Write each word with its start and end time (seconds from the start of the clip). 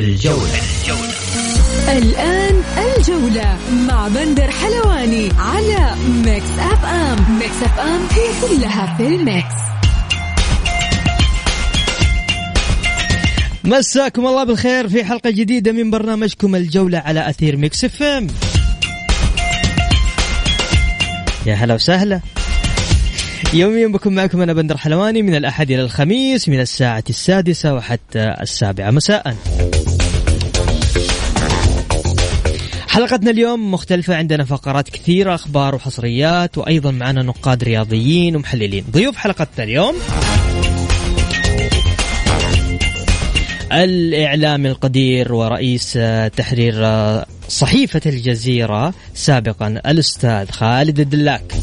الجولة, 0.00 0.60
الجولة. 0.80 1.12
الآن 1.98 2.62
الجولة 2.78 3.58
مع 3.88 4.08
بندر 4.08 4.50
حلواني 4.50 5.32
على 5.38 5.94
Mix 6.24 6.46
FM. 6.58 7.38
Mix 7.38 7.62
FM 7.62 8.00
هي 8.10 8.48
كلها 8.48 8.96
في 8.96 9.06
ال 9.06 9.16
Mix. 9.16 9.54
مساكم 13.64 14.26
الله 14.26 14.44
بالخير 14.44 14.88
في 14.88 15.04
حلقة 15.04 15.30
جديدة 15.30 15.72
من 15.72 15.90
برنامجكم 15.90 16.54
الجولة 16.54 16.98
على 16.98 17.30
أثير 17.30 17.56
Mix 17.56 17.84
FM. 17.84 18.26
يا 21.46 21.54
هلا 21.54 21.74
وسهلا. 21.74 22.20
يوميا 23.54 23.86
بكون 23.86 24.14
معكم 24.14 24.42
أنا 24.42 24.52
بندر 24.52 24.76
حلواني 24.76 25.22
من 25.22 25.34
الأحد 25.34 25.70
إلى 25.70 25.82
الخميس 25.82 26.48
من 26.48 26.60
الساعة 26.60 27.04
السادسة 27.10 27.74
وحتى 27.74 28.34
السابعة 28.40 28.90
مساءً. 28.90 29.36
حلقتنا 32.90 33.30
اليوم 33.30 33.72
مختلفة. 33.72 34.14
عندنا 34.14 34.44
فقرات 34.44 34.88
كثيرة 34.88 35.34
أخبار 35.34 35.74
وحصريات 35.74 36.58
وأيضا 36.58 36.90
معنا 36.90 37.22
نقاد 37.22 37.64
رياضيين 37.64 38.36
ومحللين. 38.36 38.84
ضيوف 38.90 39.16
حلقتنا 39.16 39.64
اليوم 39.64 39.94
الإعلامي 43.72 44.68
القدير 44.68 45.32
ورئيس 45.32 45.98
تحرير 46.36 46.74
صحيفة 47.48 48.00
الجزيرة 48.06 48.94
سابقا 49.14 49.68
الأستاذ 49.68 50.50
خالد 50.50 51.00
الدلاك. 51.00 51.54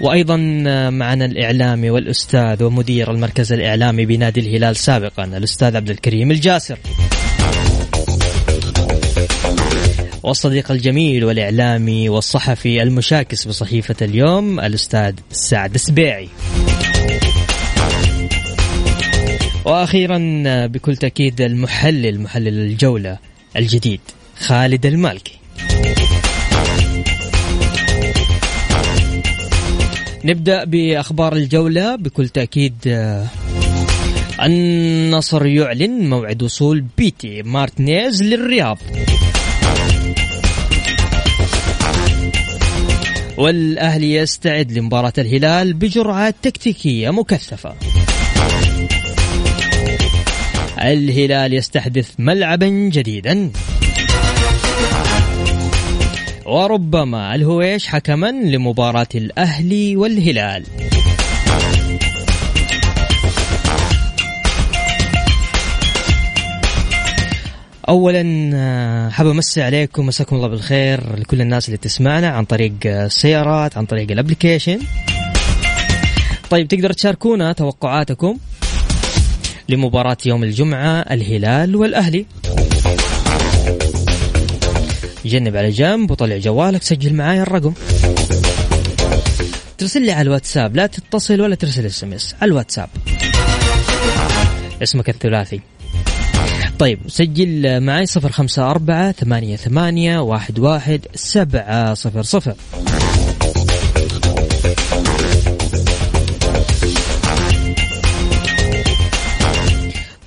وأيضا 0.00 0.36
معنا 0.90 1.24
الإعلامي 1.24 1.90
والأستاذ 1.90 2.62
ومدير 2.62 3.10
المركز 3.10 3.52
الإعلامي 3.52 4.06
بنادي 4.06 4.40
الهلال 4.40 4.76
سابقا 4.76 5.24
الأستاذ 5.24 5.76
عبد 5.76 5.90
الكريم 5.90 6.30
الجاسر. 6.30 6.78
والصديق 10.24 10.70
الجميل 10.70 11.24
والإعلامي 11.24 12.08
والصحفي 12.08 12.82
المشاكس 12.82 13.44
بصحيفة 13.44 13.94
اليوم 14.02 14.60
الأستاذ 14.60 15.14
سعد 15.30 15.74
السبيعي. 15.74 16.28
وأخيرا 19.64 20.18
بكل 20.66 20.96
تأكيد 20.96 21.40
المحلل 21.40 22.20
محلل 22.20 22.48
الجولة 22.48 23.18
الجديد 23.56 24.00
خالد 24.38 24.86
المالكي. 24.86 25.38
نبدأ 30.24 30.64
بأخبار 30.64 31.32
الجولة. 31.32 31.96
بكل 31.96 32.28
تأكيد 32.28 32.74
النصر 34.42 35.46
يعلن 35.46 36.08
موعد 36.08 36.42
وصول 36.42 36.84
بيتي 36.98 37.42
مارتنيز 37.42 38.22
للرياض. 38.22 38.78
والأهلي 43.36 44.14
يستعد 44.14 44.72
لمباراة 44.72 45.12
الهلال 45.18 45.72
بجرعات 45.72 46.34
تكتيكية 46.42 47.10
مكثفة. 47.10 47.74
الهلال 50.78 51.54
يستحدث 51.54 52.10
ملعبا 52.18 52.68
جديدا. 52.68 53.50
وربما 56.46 57.34
الهويش 57.34 57.86
حكما 57.86 58.30
لمباراة 58.30 59.08
الأهلي 59.14 59.96
والهلال. 59.96 60.64
اولا 67.88 68.50
آه، 68.54 69.08
حاب 69.08 69.26
أمسي 69.26 69.62
عليكم 69.62 70.06
مساكم 70.06 70.36
الله 70.36 70.48
بالخير 70.48 71.18
لكل 71.18 71.40
الناس 71.40 71.66
اللي 71.68 71.76
تسمعنا 71.76 72.28
عن 72.28 72.44
طريق 72.44 72.72
السيارات 72.84 73.78
عن 73.78 73.86
طريق 73.86 74.10
الأبلكيشن. 74.10 74.78
طيب 76.50 76.68
تقدر 76.68 76.92
تشاركونا 76.92 77.52
توقعاتكم 77.52 78.38
لمباراة 79.68 80.16
يوم 80.26 80.44
الجمعة 80.44 81.00
الهلال 81.00 81.76
والأهلي. 81.76 82.26
جنب 85.24 85.56
على 85.56 85.70
جنب 85.70 86.10
وطلع 86.10 86.36
جوالك 86.36 86.82
سجل 86.82 87.14
معايا 87.14 87.42
الرقم. 87.42 87.72
ترسل 89.78 90.02
لي 90.02 90.12
على 90.12 90.22
الواتساب 90.22 90.76
لا 90.76 90.86
تتصل 90.86 91.40
ولا 91.40 91.54
ترسل 91.54 91.86
SMS 91.86 92.34
على 92.42 92.48
الواتساب. 92.48 92.88
اسمك 94.82 95.08
الثلاثي. 95.08 95.73
طيب 96.78 96.98
سجل 97.06 97.80
معي 97.80 98.06
صفر 98.06 98.32
خمسة 98.32 98.70
أربعة 98.70 99.12
ثمانية 99.12 99.56
ثمانية 99.56 100.18
واحد 100.18 100.58
واحد 100.58 101.00
سبعة 101.14 101.94
صفر 101.94 102.22
صفر 102.22 102.54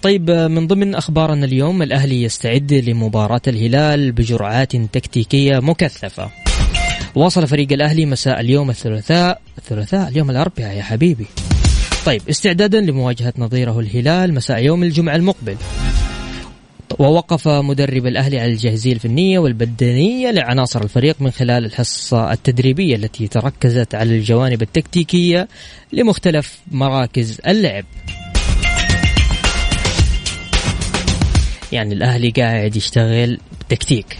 طيب 0.01 0.31
من 0.31 0.67
ضمن 0.67 0.95
أخبارنا 0.95 1.45
اليوم 1.45 1.81
الأهلي 1.81 2.23
يستعد 2.23 2.73
لمباراة 2.73 3.41
الهلال 3.47 4.11
بجرعات 4.11 4.75
تكتيكية 4.75 5.59
مكثفة. 5.59 6.29
واصل 7.15 7.47
فريق 7.47 7.71
الأهلي 7.71 8.05
مساء 8.05 8.39
اليوم 8.39 8.69
الثلاثاء 8.69 9.41
الثلاثاء 9.57 10.07
اليوم 10.07 10.29
الأربعاء 10.29 10.77
يا 10.77 10.83
حبيبي. 10.83 11.25
طيب 12.05 12.21
استعدادا 12.29 12.81
لمواجهة 12.81 13.33
نظيره 13.37 13.79
الهلال 13.79 14.33
مساء 14.33 14.63
يوم 14.63 14.83
الجمعة 14.83 15.15
المقبل. 15.15 15.55
ووقف 16.99 17.47
مدرب 17.47 18.07
الأهلي 18.07 18.39
على 18.39 18.51
الجاهزية 18.51 18.93
الفنية 18.93 19.39
والبدنية 19.39 20.31
لعناصر 20.31 20.83
الفريق 20.83 21.15
من 21.19 21.31
خلال 21.31 21.65
الحصة 21.65 22.31
التدريبية 22.31 22.95
التي 22.95 23.27
تركزت 23.27 23.95
على 23.95 24.17
الجوانب 24.17 24.61
التكتيكية 24.61 25.47
لمختلف 25.93 26.59
مراكز 26.71 27.41
اللعب. 27.47 27.85
يعني 31.71 31.93
الأهلي 31.93 32.29
قاعد 32.29 32.75
يشتغل 32.75 33.39
بتكتيك 33.61 34.17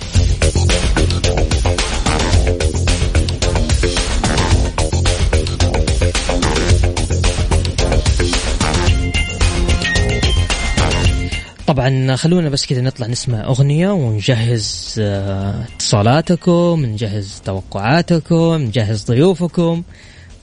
طبعا 11.77 12.15
خلونا 12.15 12.49
بس 12.49 12.65
كذا 12.65 12.81
نطلع 12.81 13.07
نسمع 13.07 13.45
أغنية 13.45 13.89
ونجهز 13.89 14.95
آه، 14.99 15.63
اتصالاتكم 15.75 16.85
نجهز 16.85 17.41
توقعاتكم 17.45 18.55
نجهز 18.55 19.05
ضيوفكم. 19.05 19.83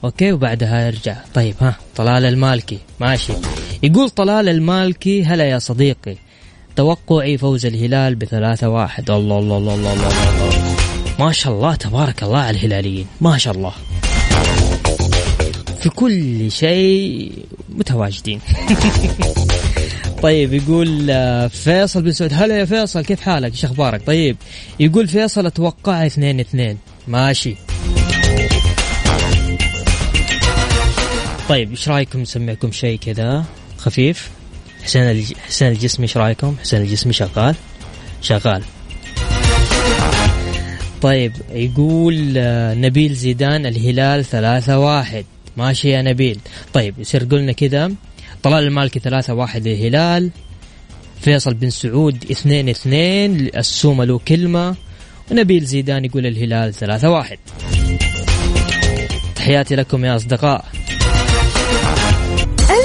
Okay 0.03 0.31
وبعدها 0.31 0.87
ارجع. 0.87 1.17
طيب 1.33 1.55
ها 1.61 1.75
طلال 1.95 2.25
المالكي. 2.25 2.79
ماشي. 2.99 3.33
يقول 3.83 4.09
طلال 4.09 4.49
المالكي 4.49 5.23
هلا 5.23 5.43
يا 5.43 5.59
صديقي. 5.59 6.15
توقعي 6.75 7.37
فوز 7.37 7.65
الهلال 7.65 8.15
بثلاثة 8.15 8.69
واحد. 8.69 9.11
الله 9.11 9.39
الله 9.39 9.57
الله 9.57 9.75
الله 9.75 9.93
الله, 9.93 10.09
الله, 10.09 10.47
الله. 10.47 10.75
ما 11.19 11.31
شاء 11.31 11.53
الله 11.53 11.75
تبارك 11.75 12.23
الله 12.23 12.39
على 12.39 12.57
الهلاليين. 12.57 13.07
ما 13.21 13.37
شاء 13.37 13.53
الله. 13.53 13.73
في 15.79 15.89
كل 15.89 16.51
شيء 16.51 17.31
متواجدين. 17.69 18.39
طيب 20.25 20.53
يقول 20.53 21.07
آه، 21.11 21.47
فيصل 21.47 22.01
بن 22.01 22.11
سعود. 22.11 22.33
هلا 22.33 22.57
يا 22.59 22.65
فيصل 22.65 23.05
كيف 23.05 23.21
حالك؟ 23.21 23.51
إيش 23.51 23.65
أخبارك؟ 23.65 24.05
طيب 24.05 24.37
يقول 24.79 25.07
فيصل 25.07 25.45
أتوقع 25.45 26.05
اثنين 26.05 26.39
اثنين. 26.39 26.77
ماشي. 27.07 27.55
طيب 31.49 31.69
إيش 31.69 31.89
رأيكم 31.89 32.19
نسمعكم 32.19 32.71
شيء 32.71 32.99
كذا؟ 32.99 33.45
خفيف؟ 33.77 34.29
حسين 34.83 35.25
حسين 35.47 35.67
الجسمي 35.67 36.03
إيش 36.03 36.17
رأيكم؟ 36.17 36.55
حسين 36.61 36.81
الجسمي 36.81 37.13
شغال؟ 37.13 37.55
شغال. 38.21 38.63
طيب 41.01 41.33
يقول 41.51 42.33
آه، 42.37 42.73
نبيل 42.73 43.13
زيدان 43.13 43.65
الهلال 43.65 44.25
ثلاثة 44.25 44.79
واحد. 44.79 45.25
ماشي 45.57 45.89
يا 45.89 46.01
نبيل. 46.01 46.39
طيب 46.73 46.99
يصير 46.99 47.23
قلنا 47.23 47.51
كذا؟ 47.51 47.91
طلال 48.45 48.63
المالكي 48.63 48.99
ثلاثة 48.99 49.33
واحد 49.33 49.67
للهلال 49.67 50.29
فيصل 51.21 51.53
بن 51.53 51.69
سعود 51.69 52.31
اثنين 52.31 52.69
اثنين 52.69 53.49
السومة 53.57 54.05
له 54.05 54.19
كلمة 54.19 54.75
ونبيل 55.31 55.65
زيدان 55.65 56.05
يقول 56.05 56.25
الهلال 56.25 56.73
ثلاثة 56.73 57.09
واحد. 57.09 57.37
تحياتي 59.35 59.75
لكم 59.75 60.05
يا 60.05 60.15
أصدقاء. 60.15 60.65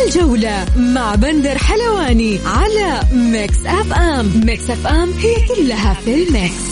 الجولة 0.06 0.66
مع 0.76 1.14
بندر 1.14 1.58
حلواني 1.58 2.38
على 2.44 3.00
Mix 3.12 3.66
FM. 3.66 4.46
Mix 4.46 4.70
FM 4.70 5.12
هي 5.12 5.34
كلها 5.48 5.94
في 5.94 6.14
ال 6.14 6.25
Mix. 6.25 6.70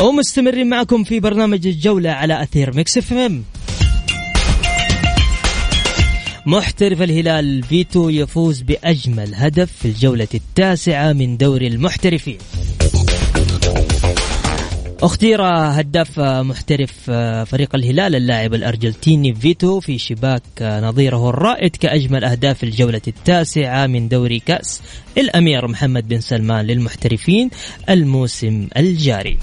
ومستمرين 0.00 0.68
معكم 0.68 1.04
في 1.04 1.20
برنامج 1.20 1.66
الجولة 1.66 2.10
على 2.10 2.42
أثير 2.42 2.76
Mix 2.76 2.98
FM. 2.98 3.44
محترف 6.46 7.02
الهلال 7.02 7.62
فيتو 7.62 8.08
يفوز 8.08 8.60
بأجمل 8.60 9.34
هدف 9.34 9.72
في 9.72 9.88
الجولة 9.88 10.28
التاسعة 10.34 11.12
من 11.12 11.36
دوري 11.36 11.66
المحترفين 11.66 12.38
اختير 15.02 15.42
هداف 15.42 16.20
محترف 16.20 17.10
فريق 17.50 17.74
الهلال 17.74 18.16
اللاعب 18.16 18.54
الأرجنتيني 18.54 19.34
فيتو 19.34 19.80
في 19.80 19.98
شباك 19.98 20.42
نظيره 20.62 21.28
الرائد 21.28 21.76
كأجمل 21.76 22.24
أهداف 22.24 22.64
الجولة 22.64 23.02
التاسعة 23.08 23.86
من 23.86 24.08
دوري 24.08 24.38
كأس 24.38 24.82
الأمير 25.18 25.68
محمد 25.68 26.08
بن 26.08 26.20
سلمان 26.20 26.66
للمحترفين 26.66 27.50
الموسم 27.90 28.68
الجاري. 28.76 29.38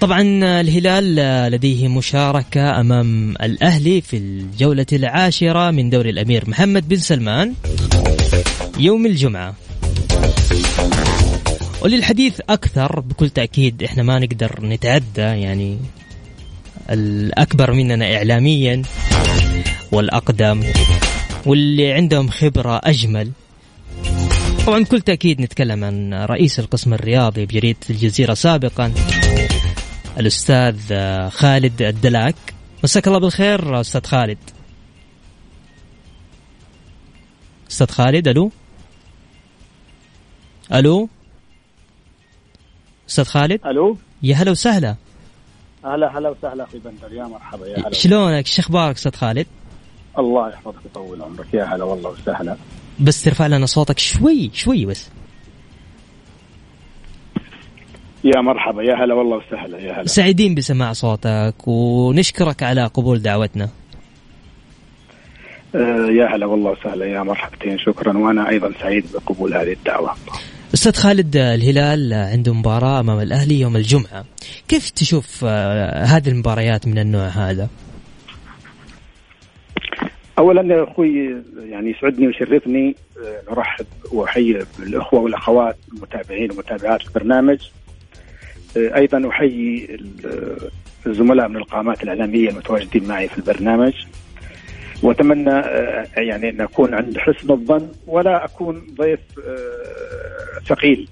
طبعا 0.00 0.22
الهلال 0.60 1.14
لديه 1.52 1.88
مشاركة 1.88 2.80
أمام 2.80 3.30
الأهلي 3.30 4.00
في 4.00 4.16
الجولة 4.16 4.86
العاشرة 4.92 5.70
من 5.70 5.90
دوري 5.90 6.10
الأمير 6.10 6.50
محمد 6.50 6.88
بن 6.88 6.96
سلمان 6.96 7.54
يوم 8.78 9.06
الجمعة. 9.06 9.54
وللحديث 11.82 12.40
أكثر 12.48 13.00
بكل 13.00 13.30
تأكيد 13.30 13.82
إحنا 13.82 14.02
ما 14.02 14.18
نقدر 14.18 14.58
نتعدى 14.62 15.20
يعني 15.20 15.78
الأكبر 16.90 17.72
مننا 17.72 18.16
إعلاميا 18.16 18.82
والأقدم 19.92 20.62
واللي 21.46 21.92
عندهم 21.92 22.28
خبرة 22.28 22.80
أجمل. 22.84 23.30
طبعا 24.66 24.84
بكل 24.84 25.00
تأكيد 25.00 25.40
نتكلم 25.40 25.84
عن 25.84 26.14
رئيس 26.14 26.60
القسم 26.60 26.94
الرياضي 26.94 27.46
بجريدة 27.46 27.78
الجزيرة 27.90 28.34
سابقا. 28.34 28.92
الأستاذ 30.20 30.78
خالد 31.30 31.82
الدلاك. 31.82 32.34
مساك 32.84 33.08
الله 33.08 33.18
بالخير 33.18 33.80
أستاذ 33.80 34.04
خالد. 34.04 34.38
أستاذ 37.70 37.90
خالد 37.90 38.28
ألو؟ 38.28 38.50
ألو؟ 40.74 41.08
أستاذ 43.08 43.24
خالد؟ 43.24 43.66
ألو؟ 43.66 43.96
يا 44.22 44.36
هلا 44.36 44.50
وسهلا. 44.50 44.96
هلا 45.84 46.18
هلا 46.18 46.30
وسهلا 46.30 46.64
أخي 46.64 46.78
بندر. 46.78 47.12
يا 47.12 47.24
مرحبا 47.24 47.66
يا 47.66 47.78
هلا 47.78 47.92
شلونك؟ 47.92 48.46
شو 48.46 48.62
أخبارك 48.62 48.96
أستاذ 48.96 49.14
خالد؟ 49.14 49.46
الله 50.18 50.48
يحفظك 50.48 50.84
ويطول 50.84 51.22
عمرك. 51.22 51.54
يا 51.54 51.64
هلا 51.64 51.84
والله 51.84 52.10
وسهلا. 52.10 52.56
بس 53.00 53.24
ترفع 53.24 53.46
لنا 53.46 53.66
صوتك 53.66 53.98
شوي 53.98 54.50
شوي 54.54 54.86
بس. 54.86 55.10
يا 58.24 58.40
مرحبا 58.40 58.82
يا 58.82 59.04
هلا 59.04 59.14
والله 59.14 59.36
وسهلا 59.36 59.78
يا 59.78 59.92
هلا. 59.92 60.06
سعيدين 60.06 60.54
بسماع 60.54 60.92
صوتك 60.92 61.54
ونشكرك 61.66 62.62
على 62.62 62.86
قبول 62.86 63.22
دعوتنا. 63.22 63.68
آه 65.74 66.06
يا 66.06 66.26
هلا 66.26 66.46
والله 66.46 66.70
وسهلا 66.70 67.06
يا 67.06 67.22
مرحبتين 67.22 67.78
شكرا 67.78 68.18
وأنا 68.18 68.48
أيضا 68.48 68.72
سعيد 68.80 69.04
بقبول 69.14 69.54
هذه 69.54 69.72
الدعوة. 69.72 70.14
أستاذ 70.74 70.94
خالد 70.94 71.36
الهلال 71.36 72.12
عنده 72.12 72.54
مباراة 72.54 73.00
أمام 73.00 73.20
الأهلي 73.20 73.60
يوم 73.60 73.76
الجمعة. 73.76 74.24
كيف 74.68 74.90
تشوف 74.90 75.44
آه، 75.44 76.04
هذه 76.04 76.28
المباريات 76.28 76.86
من 76.86 76.98
النوع 76.98 77.26
هذا؟ 77.28 77.68
اولا 80.38 80.74
يا 80.74 80.84
أخوي 80.92 81.36
يعني 81.68 81.90
يسعدني 81.90 82.26
ويشرفني 82.26 82.96
آه، 83.24 83.52
نرحب 83.52 83.86
وأحيي 84.12 84.58
بالاخوه 84.78 85.20
والأخوات 85.20 85.76
المتابعين 85.94 86.50
ومتابعات 86.50 87.00
البرنامج. 87.06 87.58
أيضا 88.76 89.28
أحيي 89.28 89.96
الزملاء 91.06 91.48
من 91.48 91.56
القامات 91.56 92.02
الإعلامية 92.02 92.48
المتواجدين 92.50 93.08
معي 93.08 93.28
في 93.28 93.38
البرنامج. 93.38 93.92
وأتمنى 95.02 95.50
آه، 95.50 96.06
يعني 96.16 96.50
أن 96.50 96.60
أكون 96.60 96.94
عند 96.94 97.18
حسن 97.18 97.50
الظن 97.50 97.88
ولا 98.06 98.44
أكون 98.44 98.86
ضيف 98.98 99.20
آه، 99.38 100.60
ثقيل 100.66 101.08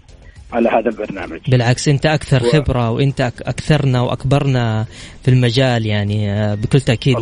على 0.53 0.69
هذا 0.69 0.91
البرنامج. 0.91 1.41
بالعكس 1.49 1.89
أنت 1.89 2.07
أكثر 2.07 2.43
و... 2.43 2.51
خبرة 2.51 2.91
وأنت 2.91 3.21
أكثرنا 3.21 4.01
وأكبرنا 4.01 4.87
في 5.23 5.31
المجال 5.31 5.87
يعني 5.87 6.57
بكل 6.57 6.81
تأكيد 6.81 7.17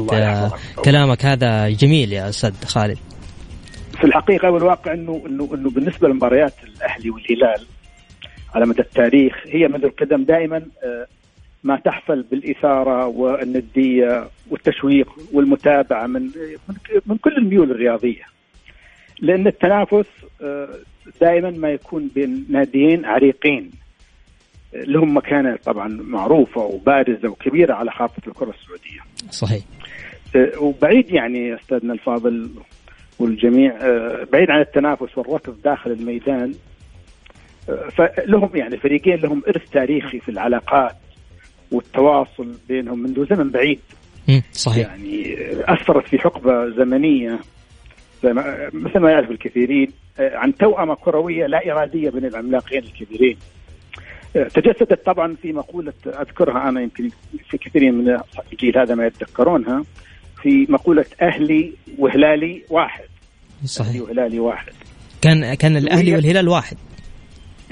كلامك 0.85 1.25
هذا 1.25 1.69
جميل 1.69 2.12
يا 2.12 2.29
أستاذ 2.29 2.53
خالد. 2.65 2.99
في 3.99 4.05
الحقيقة 4.05 4.50
والواقع 4.50 4.93
إنه 4.93 5.23
إنه 5.27 5.49
إنه 5.55 5.71
بالنسبة 5.71 6.09
لمباريات 6.09 6.55
الأهلي 6.65 7.11
والهلال 7.11 7.67
على 8.56 8.67
مدى 8.67 8.82
التاريخ 8.82 9.35
هي 9.47 9.69
منذ 9.69 9.85
القدم 9.85 10.25
دائما 10.25 10.56
آه، 10.85 11.06
ما 11.64 11.76
تحفل 11.76 12.23
بالإثارة 12.23 13.06
والندية 13.06 14.29
والتشويق 14.50 15.08
والمتابعة 15.32 16.06
من 16.06 16.31
من 17.06 17.17
كل 17.17 17.37
الميول 17.37 17.70
الرياضية. 17.70 18.23
لأن 19.20 19.47
التنافس 19.47 20.06
آه، 20.43 20.69
دائما 21.20 21.50
ما 21.50 21.70
يكون 21.70 22.11
بين 22.14 22.47
ناديين 22.49 23.05
عريقين 23.05 23.70
آه، 24.75 24.82
لهم 24.82 25.17
مكانة 25.17 25.56
طبعا 25.56 25.88
معروفة 25.88 26.61
وبارزة 26.61 27.29
وكبيرة 27.29 27.75
على 27.75 27.91
خارطه 27.91 28.29
الكرة 28.29 28.50
السعودية. 28.50 29.00
صحيح. 29.31 29.64
وبعيد 30.61 31.11
يعني 31.11 31.55
أستاذنا 31.55 31.93
الفاضل 31.93 32.50
والجميع 33.19 33.79
بعيد 34.32 34.50
عن 34.50 34.61
التنافس 34.61 35.19
والركض 35.19 35.62
داخل 35.64 35.91
الميدان 35.91 36.55
فلهم 37.97 38.51
يعني 38.55 38.77
فريقين 38.77 39.17
لهم 39.17 39.43
إرث 39.49 39.70
تاريخي 39.70 40.20
في 40.20 40.29
العلاقات 40.29 40.96
والتواصل 41.70 42.55
بينهم 42.69 42.99
منذ 42.99 43.27
زمن 43.35 43.51
بعيد. 43.51 43.81
صحيح. 44.53 44.89
يعني 44.89 45.37
أثرت 45.65 46.08
في 46.08 46.19
حقبة 46.19 46.69
زمنية 46.69 47.39
زي 48.23 48.32
ما 48.32 48.70
مثل 48.73 48.99
ما 48.99 49.11
يعرف 49.11 49.31
الكثيرين 49.31 49.93
عن 50.19 50.56
توأمة 50.56 50.94
كروية 50.94 51.46
لا 51.46 51.73
إرادية 51.73 52.11
بين 52.11 52.25
العملاقين 52.25 52.82
الكبيرين. 52.82 53.37
تجسدت 54.35 55.06
طبعا 55.06 55.37
في 55.43 55.53
مقولة 55.53 55.93
أذكرها 56.06 56.69
أنا 56.69 56.81
يمكن 56.81 57.11
في 57.51 57.58
كثير 57.58 57.93
من 57.93 58.19
الجيل 58.53 58.79
هذا 58.79 58.94
ما 58.94 59.06
يتذكرونها 59.06 59.85
في 60.43 60.67
مقولة 60.69 61.05
أهلي 61.23 61.73
وهلالي 61.99 62.63
واحد. 62.70 63.05
صحيح. 63.65 63.89
أهلي 63.89 64.01
وهلالي 64.01 64.39
واحد. 64.39 64.73
كان 65.23 65.55
كان 65.55 65.77
الأهلي 65.77 66.15
والهلال 66.15 66.49
واحد. 66.49 66.77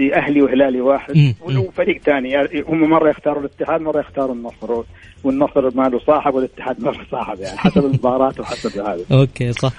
أهلي 0.00 0.42
وهلالي 0.42 0.80
واحد. 0.80 1.34
ولو 1.40 1.70
فريق 1.70 2.02
ثاني 2.02 2.62
هم 2.68 2.90
مرة 2.90 3.10
يختاروا 3.10 3.40
الاتحاد 3.40 3.80
مرة 3.80 4.00
يختاروا 4.00 4.34
النصر. 4.34 4.82
والنصر 5.24 5.76
ما 5.76 5.88
له 5.88 5.98
صاحب 5.98 6.34
والاتحاد 6.34 6.80
ما 6.80 6.90
له 6.90 7.04
صاحب 7.10 7.40
يعني 7.40 7.58
حسب 7.58 7.84
المباراة 7.84 8.34
وحسب 8.38 8.80
هذا. 8.80 9.04
أوكي 9.20 9.52
صح. 9.52 9.72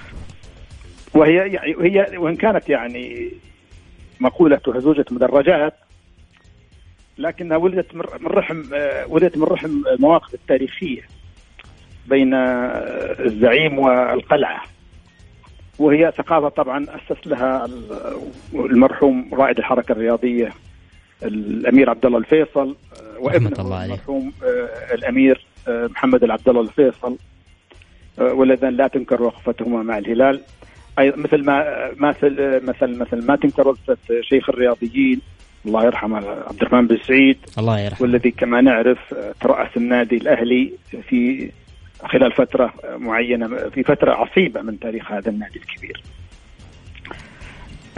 وهي 1.14 1.34
يعني 1.34 1.74
وهي 1.76 2.18
وإن 2.18 2.36
كانت 2.36 2.68
يعني 2.68 3.32
مقولة 4.20 4.60
هزوجة 4.74 5.04
مدرجات 5.10 5.74
لكنها 7.18 7.56
ولدت 7.56 7.94
من 7.94 8.26
رحم 8.26 8.62
ولدت 9.08 9.36
من 9.36 9.44
رحم 9.44 9.82
المواقف 9.92 10.34
التاريخية 10.34 11.02
بين 12.06 12.34
الزعيم 12.34 13.78
والقلعة. 13.78 14.62
وهي 15.78 16.12
ثقافة 16.16 16.48
طبعا 16.48 16.84
أسس 16.84 17.26
لها 17.26 17.68
المرحوم 18.54 19.30
رائد 19.32 19.58
الحركة 19.58 19.92
الرياضية 19.92 20.52
الأمير 21.22 21.90
عبد 21.90 22.06
الله 22.06 22.18
الفيصل 22.18 22.76
وابنه 23.18 23.56
الله 23.58 23.84
المرحوم 23.84 24.32
آه، 24.44 24.94
الأمير 24.94 25.46
آه، 25.68 25.86
محمد 25.86 26.24
العبد 26.24 26.48
الله 26.48 26.60
الفيصل 26.60 27.16
آه، 28.18 28.32
والذين 28.32 28.70
لا 28.70 28.88
تنكر 28.88 29.22
وقفتهما 29.22 29.82
مع 29.82 29.98
الهلال. 29.98 30.40
مثل 30.98 31.44
ما 31.44 31.90
مثل 31.96 32.60
مثل 32.64 32.98
مثل 32.98 33.26
ما 33.26 33.36
تنكر 33.36 33.68
وقفة 33.68 33.96
شيخ 34.20 34.48
الرياضيين 34.48 35.20
الله 35.66 35.84
يرحمه 35.84 36.16
عبد 36.28 36.62
الرحمن 36.62 36.86
بن 36.86 36.98
سعيد 37.06 37.38
الله 37.58 37.80
يرحمه. 37.80 38.02
والذي 38.02 38.30
كما 38.30 38.60
نعرف 38.60 39.14
ترأس 39.40 39.76
النادي 39.76 40.16
الأهلي 40.16 40.72
في 41.08 41.50
خلال 42.06 42.32
فترة 42.32 42.74
معينة 42.98 43.48
في 43.74 43.82
فترة 43.82 44.12
عصيبة 44.12 44.62
من 44.62 44.78
تاريخ 44.78 45.12
هذا 45.12 45.30
النادي 45.30 45.58
الكبير. 45.58 46.02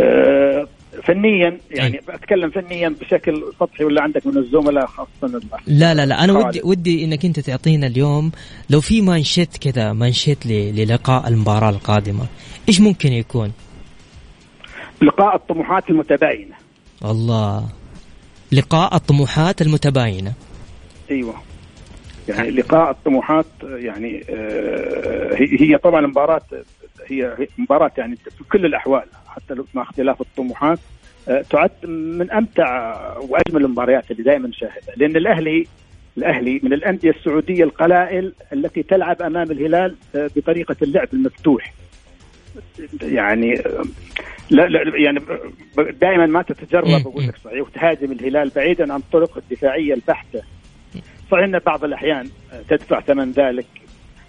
آه، 0.01 0.67
فنيا 1.03 1.59
يعني 1.71 2.01
أتكلم 2.09 2.51
فنيا 2.51 2.89
بشكل 2.89 3.45
سطحي 3.61 3.85
ولا 3.85 4.03
عندك 4.03 4.27
من 4.27 4.37
الزملاء 4.37 4.87
خاصة 4.87 5.41
لا 5.67 5.95
لا 5.95 6.07
لا 6.07 6.25
أنا 6.25 6.33
ودي 6.33 6.61
ودي 6.65 7.05
إنك 7.05 7.25
أنت 7.25 7.41
تعطينا 7.41 7.87
اليوم 7.87 8.33
لو 8.71 8.81
في 8.81 9.01
مانشيت 9.01 9.57
كذا 9.57 9.93
مانشيت 9.93 10.47
للقاء 10.47 11.29
المباراة 11.29 11.71
القادمة 11.71 12.27
إيش 12.69 12.81
ممكن 12.81 13.13
يكون؟ 13.13 13.53
لقاء 15.03 15.37
الطموحات 15.37 15.91
المتباينة. 15.91 16.55
الله. 17.05 17.69
لقاء 18.53 18.97
الطموحات 18.97 19.63
المتباينة. 19.63 20.33
أيوه. 21.11 21.35
يعني 22.29 22.51
لقاء 22.51 22.91
الطموحات 22.91 23.47
يعني 23.63 24.25
آه، 24.31 25.35
هي 25.35 25.79
طبعا 25.79 26.07
مباراة 26.07 26.43
هي 27.07 27.37
مباراة 27.59 27.93
يعني 27.99 28.17
في 28.17 28.45
كل 28.53 28.67
الأحوال 28.67 29.05
حتى 29.29 29.55
مع 29.75 29.83
اختلاف 29.83 30.21
الطموحات 30.21 30.79
آه، 31.29 31.45
تعد 31.51 31.71
من 31.87 32.31
أمتع 32.31 32.97
وأجمل 33.19 33.65
المباريات 33.65 34.11
اللي 34.11 34.23
دائما 34.23 34.49
نشاهدها 34.49 34.95
لأن 34.97 35.17
الأهلي 35.17 35.67
الأهلي 36.17 36.61
من 36.63 36.73
الأندية 36.73 37.11
السعودية 37.11 37.65
القلائل 37.65 38.33
التي 38.53 38.83
تلعب 38.83 39.23
أمام 39.23 39.51
الهلال 39.51 39.97
آه، 40.17 40.31
بطريقة 40.37 40.77
اللعب 40.83 41.09
المفتوح. 41.13 41.75
يعني 43.03 43.63
لا 44.51 44.69
لا 44.69 44.97
يعني 44.97 45.21
دائما 46.01 46.27
ما 46.27 46.43
تتجرب 46.43 47.07
أقول 47.07 47.27
لك 47.27 47.37
صحيح 47.45 47.61
وتهاجم 47.61 48.13
الهلال 48.13 48.51
بعيدا 48.57 48.93
عن 48.93 49.01
الطرق 49.01 49.37
الدفاعية 49.37 49.95
البحتة. 49.95 50.43
صحيح 51.31 51.45
ان 51.45 51.59
بعض 51.59 51.85
الأحيان 51.85 52.29
تدفع 52.69 53.01
ثمن 53.01 53.31
ذلك 53.31 53.67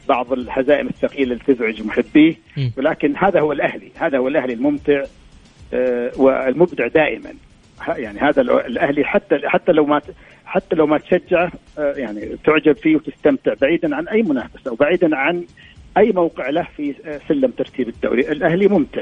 بعض 0.10 0.34
الهزائم 0.34 0.88
الثقيلة 0.88 1.34
اللي 1.34 1.44
تزعج 1.48 1.82
محبيه 1.82 2.36
ولكن 2.78 3.16
هذا 3.18 3.40
هو 3.40 3.52
الأهلي 3.52 3.92
هذا 3.96 4.18
هو 4.18 4.28
الأهلي 4.28 4.54
الممتع 4.54 5.04
آه، 5.74 6.12
والمبدع 6.18 6.88
دائما. 6.88 7.34
يعني 7.88 8.20
هذا 8.20 8.42
الأهلي 8.42 9.04
حتى 9.04 9.40
حتى 9.46 9.72
لو 9.72 9.86
ما 9.86 10.02
حتى 10.46 10.76
لو 10.76 10.88
ما 10.88 10.98
تشجعه 10.98 11.52
آه، 11.78 11.94
يعني 11.94 12.38
تعجب 12.46 12.78
فيه 12.78 12.96
وتستمتع 12.96 13.54
بعيدا 13.62 13.96
عن 13.96 14.08
أي 14.08 14.22
منافسة 14.22 14.72
وبعيدا 14.72 15.16
عن 15.16 15.44
أي 15.98 16.12
موقع 16.12 16.50
له 16.50 16.68
في 16.78 16.96
آه، 17.06 17.20
سلم 17.28 17.52
ترتيب 17.52 17.90
الدوري. 17.90 18.22
الأهلي 18.22 18.68
ممتع. 18.68 19.02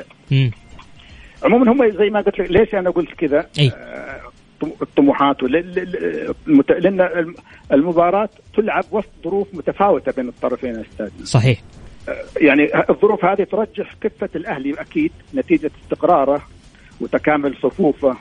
عموما 1.43 1.71
هم 1.71 1.89
زي 1.97 2.09
ما 2.09 2.21
قلت 2.21 2.39
لك 2.39 2.51
ليش 2.51 2.75
أنا 2.75 2.89
قلت 2.89 3.09
كذا؟ 3.13 3.47
الطموحات 4.63 5.43
لأن 5.43 7.09
المباراة 7.71 8.29
تلعب 8.55 8.83
وسط 8.91 9.09
ظروف 9.23 9.47
متفاوتة 9.53 10.11
بين 10.11 10.27
الطرفين 10.27 10.75
أستاذ 10.75 11.09
صحيح 11.23 11.61
يعني 12.41 12.89
الظروف 12.89 13.25
هذه 13.25 13.43
ترجح 13.43 13.93
كفة 14.01 14.29
الأهلي 14.35 14.73
أكيد 14.73 15.11
نتيجة 15.35 15.71
استقراره 15.83 16.41
وتكامل 17.01 17.55
صفوفه 17.63 18.17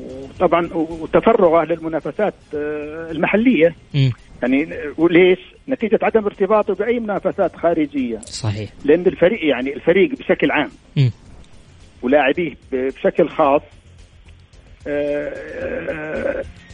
وطبعا 0.00 0.68
وتفرغه 0.74 1.64
للمنافسات 1.64 2.34
آه، 2.54 3.10
المحلية 3.10 3.74
م. 3.94 4.10
يعني 4.42 4.68
وليش؟ 4.98 5.38
نتيجة 5.68 5.98
عدم 6.02 6.24
ارتباطه 6.24 6.74
بأي 6.74 7.00
منافسات 7.00 7.56
خارجية 7.56 8.18
صحيح 8.18 8.70
لأن 8.84 9.06
الفريق 9.06 9.44
يعني 9.44 9.74
الفريق 9.74 10.10
بشكل 10.10 10.50
عام 10.50 10.70
م. 10.96 11.08
ولاعبيه 12.02 12.54
بشكل 12.72 13.28
خاص 13.28 13.62
آه، 13.62 13.64
آه، 13.64 13.77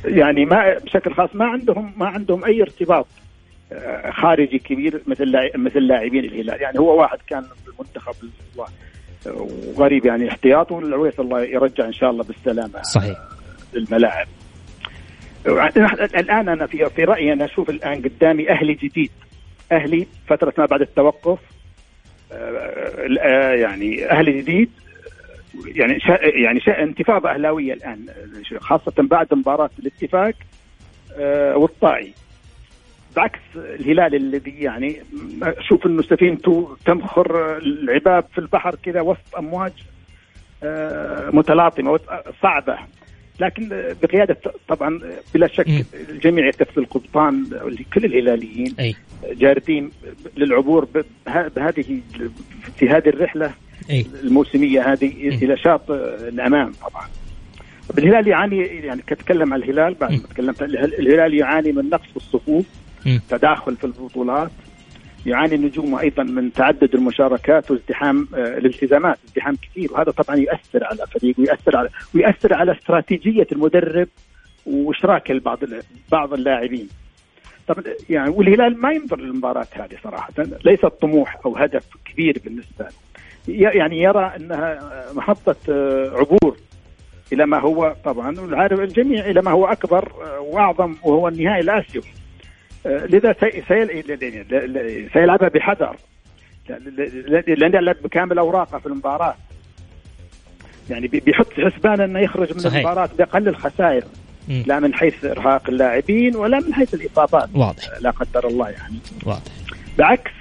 يعني 0.04 0.44
ما 0.44 0.78
بشكل 0.78 1.14
خاص 1.14 1.30
ما 1.34 1.44
عندهم 1.44 1.92
ما 1.96 2.06
عندهم 2.06 2.44
أي 2.44 2.62
ارتباط 2.62 3.06
آه، 3.72 4.10
خارجي 4.10 4.58
كبير 4.58 5.00
مثل 5.06 5.32
مثل 5.56 5.78
لاعبين 5.78 6.24
الهلال. 6.24 6.62
يعني 6.62 6.78
هو 6.78 7.00
واحد 7.00 7.18
كان 7.26 7.44
بالمنتخب 7.66 8.14
وغريب 9.26 10.06
يعني 10.06 10.28
احتياط 10.28 10.72
والعويس 10.72 11.20
الله 11.20 11.42
يرجع 11.42 11.84
إن 11.84 11.92
شاء 11.92 12.10
الله 12.10 12.24
بالسلامة. 12.24 12.82
صحيح. 12.82 13.16
للملاعب. 13.74 14.26
الآن 16.14 16.48
أنا 16.48 16.66
في 16.66 16.90
في 16.90 17.04
رأيي 17.04 17.32
أنا 17.32 17.44
أشوف 17.44 17.70
الآن 17.70 18.02
قدامي 18.02 18.50
أهلي 18.50 18.74
جديد. 18.74 19.10
أهلي 19.72 20.06
فترة 20.26 20.52
ما 20.58 20.66
بعد 20.66 20.80
التوقف 20.80 21.38
يعني 23.60 24.10
أهلي 24.10 24.40
جديد 24.40 24.70
يعني 25.66 26.00
شا 26.00 26.18
يعني 26.22 26.60
شا 26.60 26.82
انتفاضة 26.82 27.30
أهلاوية 27.30 27.72
الآن 27.72 28.06
خاصة 28.58 28.92
بعد 28.98 29.34
مباراة 29.34 29.70
الاتفاق 29.78 30.34
آه 31.18 31.56
والطائي. 31.56 32.12
بعكس 33.16 33.40
الهلال 33.56 34.14
الذي 34.14 34.50
يعني 34.50 35.02
أشوف 35.42 35.86
إنه 35.86 36.02
سفينته 36.02 36.76
تمخر 36.86 37.56
العباب 37.56 38.24
في 38.32 38.38
البحر 38.38 38.74
كذا 38.74 39.00
وسط 39.00 39.36
أمواج 39.38 39.72
آه 40.62 41.30
متلاطمة 41.30 42.00
صعبة. 42.42 42.78
لكن 43.40 43.68
بقيادة 44.02 44.36
طبعا 44.68 45.00
بلا 45.34 45.46
شك 45.46 45.66
الجميع 46.10 46.46
يتفق 46.46 46.78
القبطان 46.78 47.44
كل 47.94 48.04
الهلاليين. 48.04 48.74
جاردين 49.24 49.90
للعبور 50.36 50.88
بهذه 51.26 52.00
في 52.76 52.88
هذه 52.88 53.08
الرحلة. 53.08 53.54
أي. 53.90 54.06
الموسمية 54.22 54.92
هذه 54.92 55.28
إلى 55.42 55.56
شاط 55.56 55.90
الأمام 55.90 56.72
طبعا. 56.72 57.08
الهلال 57.98 58.28
يعاني 58.28 58.58
يعني 58.66 59.02
كتكلم 59.06 59.54
عن 59.54 59.62
الهلال 59.62 59.94
بعد 59.94 60.12
ما 60.12 60.18
تكلمت 60.18 60.62
الهلال 60.62 61.34
يعاني 61.34 61.72
من 61.72 61.90
نقص 61.90 62.10
في 62.10 62.16
الصفوف 62.16 62.66
تداخل 63.28 63.76
في 63.76 63.84
البطولات 63.84 64.50
يعاني 65.26 65.54
النجوم 65.54 65.94
أيضا 65.94 66.22
من 66.22 66.52
تعدد 66.52 66.94
المشاركات 66.94 67.70
وازدحام 67.70 68.28
آه، 68.34 68.58
الالتزامات 68.58 69.18
ازدحام 69.28 69.56
كثير 69.56 69.92
وهذا 69.92 70.10
طبعا 70.10 70.36
يؤثر 70.36 70.84
على 70.84 71.02
الفريق 71.02 71.40
ويؤثر 71.40 71.76
على 71.76 71.88
ويؤثر 72.14 72.54
على 72.54 72.72
استراتيجية 72.72 73.46
المدرب 73.52 74.08
وإشراك 74.66 75.30
البعض 75.30 75.58
بعض 76.12 76.32
اللاعبين. 76.32 76.88
طبعا 77.68 77.84
يعني 78.10 78.30
والهلال 78.30 78.80
ما 78.80 78.92
ينظر 78.92 79.20
للمباراة 79.20 79.66
هذه 79.72 79.96
صراحة 80.04 80.32
ليست 80.64 80.84
طموح 80.84 81.40
أو 81.46 81.56
هدف 81.56 81.84
كبير 82.04 82.40
بالنسبة 82.44 82.84
له. 82.84 82.90
يعني 83.48 84.02
يرى 84.02 84.32
أنها 84.36 84.80
محطة 85.14 85.56
آه، 85.68 86.10
عبور 86.14 86.56
إلى 87.32 87.46
ما 87.46 87.60
هو 87.60 87.96
طبعا 88.04 88.56
عارف 88.56 88.80
الجميع 88.80 89.30
إلى 89.30 89.42
ما 89.42 89.50
هو 89.50 89.66
أكبر 89.66 90.12
آه، 90.24 90.40
وأعظم 90.40 90.96
وهو 91.02 91.28
النهائي 91.28 91.60
الآسيوي. 91.60 92.04
آه، 92.86 93.06
لذا 93.06 93.34
سيلعبها 95.12 95.48
بحذر. 95.48 95.96
لأن 97.46 97.74
يلعب 97.74 97.96
بكامل 98.04 98.38
أوراقه 98.38 98.78
في 98.78 98.86
المباراة. 98.86 99.34
يعني 100.90 101.08
بيحط 101.08 101.52
حسبان 101.52 102.00
أنه 102.00 102.20
يخرج 102.20 102.52
من 102.52 102.58
صحيح. 102.58 102.74
المباراة 102.74 103.08
بأقل 103.18 103.48
الخسائر. 103.48 104.04
لا 104.48 104.80
من 104.80 104.94
حيث 104.94 105.24
إرهاق 105.24 105.62
اللاعبين 105.68 106.36
ولا 106.36 106.60
من 106.60 106.74
حيث 106.74 106.94
الإصابات. 106.94 107.48
واضح. 107.54 108.00
لا 108.00 108.10
قدر 108.10 108.48
الله 108.48 108.68
يعني. 108.68 108.98
واضح. 109.24 109.52
بعكس 109.98 110.32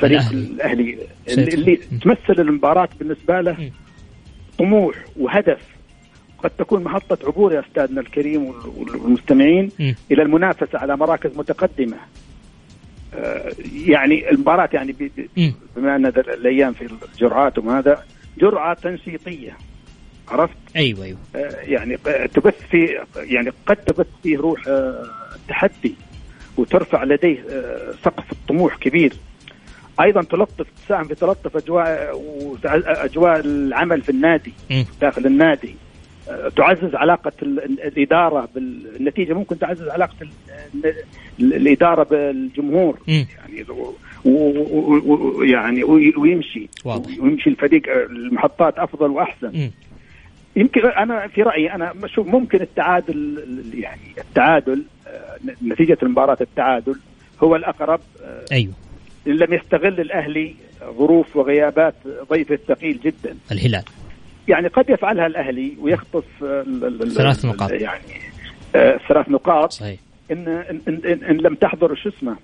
فريق 0.00 0.20
الأهلي, 0.30 0.98
الأهلي 1.28 1.54
اللي 1.54 1.76
تمثل 1.76 2.40
المباراة 2.40 2.88
بالنسبة 2.98 3.40
له 3.40 3.70
طموح 4.58 4.96
وهدف. 5.16 5.60
قد 6.38 6.50
تكون 6.50 6.84
محطة 6.84 7.18
عبور 7.26 7.52
يا 7.52 7.60
أستاذنا 7.60 8.00
الكريم 8.00 8.52
والمستمعين 8.76 9.70
إلى 10.10 10.22
المنافسة 10.22 10.78
على 10.78 10.96
مراكز 10.96 11.36
متقدمة. 11.36 11.96
آه، 13.14 13.52
يعني 13.86 14.30
المباراة 14.30 14.68
يعني 14.72 14.96
بما 15.76 15.96
أن 15.96 16.06
الأيام 16.06 16.72
في 16.72 16.88
الجرعات 17.14 17.58
وهذا 17.58 18.04
جرعة 18.38 18.74
تنشيطية 18.74 19.56
عرفت؟ 20.28 20.56
أيوه 20.76 21.04
أيوه. 21.04 21.18
آه، 21.36 21.56
يعني 21.62 21.96
تبث 22.34 22.66
في 22.70 22.98
يعني 23.16 23.52
قد 23.66 23.76
تبث 23.76 24.06
فيه 24.22 24.38
روح 24.38 24.62
التحدي 24.66 25.94
آه، 25.94 26.60
وترفع 26.60 27.04
لديه 27.04 27.44
سقف 28.04 28.32
الطموح 28.32 28.76
كبير. 28.76 29.12
أيضا 30.02 30.22
تلطف 30.22 30.66
تساهم 30.86 31.04
في 31.04 31.14
تلطف 31.14 31.56
أجواء 31.56 32.20
أجواء 33.04 33.40
العمل 33.40 34.02
في 34.02 34.10
النادي 34.10 34.52
م. 34.70 34.82
داخل 35.00 35.26
النادي 35.26 35.74
تعزز 36.56 36.94
علاقة 36.94 37.32
الإدارة 37.42 38.48
بالنتيجه 38.54 39.32
ممكن 39.32 39.58
تعزز 39.58 39.88
علاقة 39.88 40.16
الإدارة 41.40 42.02
بالجمهور 42.02 42.98
م. 43.08 43.12
يعني 43.12 43.66
ويعني 44.24 45.84
ويمشي 45.84 46.68
واضح. 46.84 47.10
ويمشي 47.20 47.50
الفريق 47.50 47.82
المحطات 48.10 48.78
أفضل 48.78 49.10
وأحسن 49.10 49.48
م. 49.48 49.70
يمكن 50.56 50.86
أنا 50.86 51.26
في 51.26 51.42
رأيي 51.42 51.74
أنا 51.74 51.94
أشوف 52.02 52.26
ممكن 52.26 52.60
التعادل 52.60 53.44
يعني 53.74 54.00
التعادل 54.18 54.84
نتيجة 55.64 55.98
المباراة 56.02 56.38
التعادل 56.40 56.96
هو 57.42 57.56
الأقرب 57.56 58.00
آه، 58.22 58.44
أيوه 58.52 58.72
إن 59.26 59.32
لم 59.32 59.54
يستغل 59.54 60.00
الاهلي 60.00 60.54
ظروف 60.84 61.36
وغيابات 61.36 61.94
ضيفه 62.30 62.54
الثقيل 62.54 63.00
جدا. 63.04 63.36
الهلال. 63.52 63.84
يعني 64.48 64.68
قد 64.68 64.90
يفعلها 64.90 65.26
الاهلي 65.26 65.76
ويخطف 65.80 66.24
ثلاث 67.14 67.44
نقاط. 67.44 67.70
يعني 67.70 68.02
آه 68.74 69.00
ثلاث 69.08 69.28
نقاط. 69.28 69.72
صحيح. 69.72 70.00
إن, 70.30 70.48
إن, 70.48 70.80
إن, 70.88 71.24
إن 71.24 71.36
لم 71.36 71.54
تحضر 71.54 71.94
شو 71.94 72.08
اسمه؟ 72.08 72.36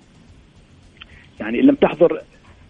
يعني 1.39 1.59
إن 1.59 1.65
لم 1.65 1.75
تحضر 1.75 2.21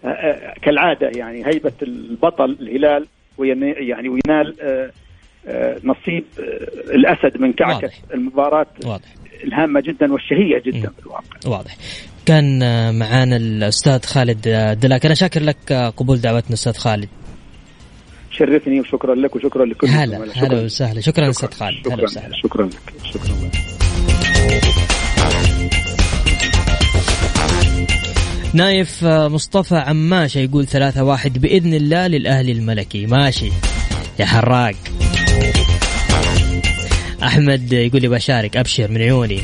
آه 0.06 0.08
آه 0.08 0.54
كالعادة 0.62 1.12
يعني 1.16 1.48
هيبة 1.48 1.72
البطل 1.82 2.58
الهلال 2.62 3.08
ويعني 3.38 4.10
وينال 4.10 4.56
نصيب 5.84 6.24
الأسد 6.90 7.42
من 7.42 7.54
كعكة 7.54 7.74
واضح. 7.74 8.00
المباراة. 8.14 8.68
واضح. 8.86 9.08
الهامة 9.44 9.82
جدا 9.82 10.14
والشهية 10.14 10.62
جدا. 10.66 10.90
في 10.90 11.06
الواقع 11.06 11.24
واضح. 11.46 11.78
كان 12.26 12.60
معانا 13.00 13.38
الأستاذ 13.38 14.04
خالد 14.06 14.42
دلاك. 14.82 15.06
أنا 15.06 15.16
شاكر 15.16 15.44
لك 15.44 15.74
قبول 15.74 16.22
دعوتنا 16.22 16.54
أستاذ 16.54 16.74
خالد. 16.74 17.10
شرفني 18.32 18.80
وشكرا 18.80 19.16
لك 19.16 19.36
وشكرا 19.36 19.66
لكل 19.66 19.88
هلا. 19.88 20.18
هلا. 20.36 20.64
وسهلا. 20.64 21.02
شكرا 21.02 21.30
أستاذ 21.30 21.52
خالد. 21.52 21.88
هلا 21.88 21.96
شكرا. 21.96 22.04
وسهلا. 22.04 22.36
شكرا 22.44 22.66
لك. 22.66 22.94
شكرا 23.04 23.36
لك. 23.36 23.52
نايف 28.54 29.04
مصطفى 29.04 29.76
عماشة 29.76 30.40
يقول 30.40 30.68
ثلاثة 30.68 31.04
واحد 31.04 31.42
بإذن 31.42 31.74
الله 31.74 32.08
للأهلي 32.08 32.52
الملكي. 32.52 33.06
ماشي. 33.06 33.52
يا 34.20 34.26
حراق. 34.26 34.76
أحمد 37.28 37.74
يقول 37.74 38.02
لي 38.02 38.08
بشارك 38.08 38.58
أبشر 38.58 38.92
من 38.92 38.98
عيوني. 39.02 39.42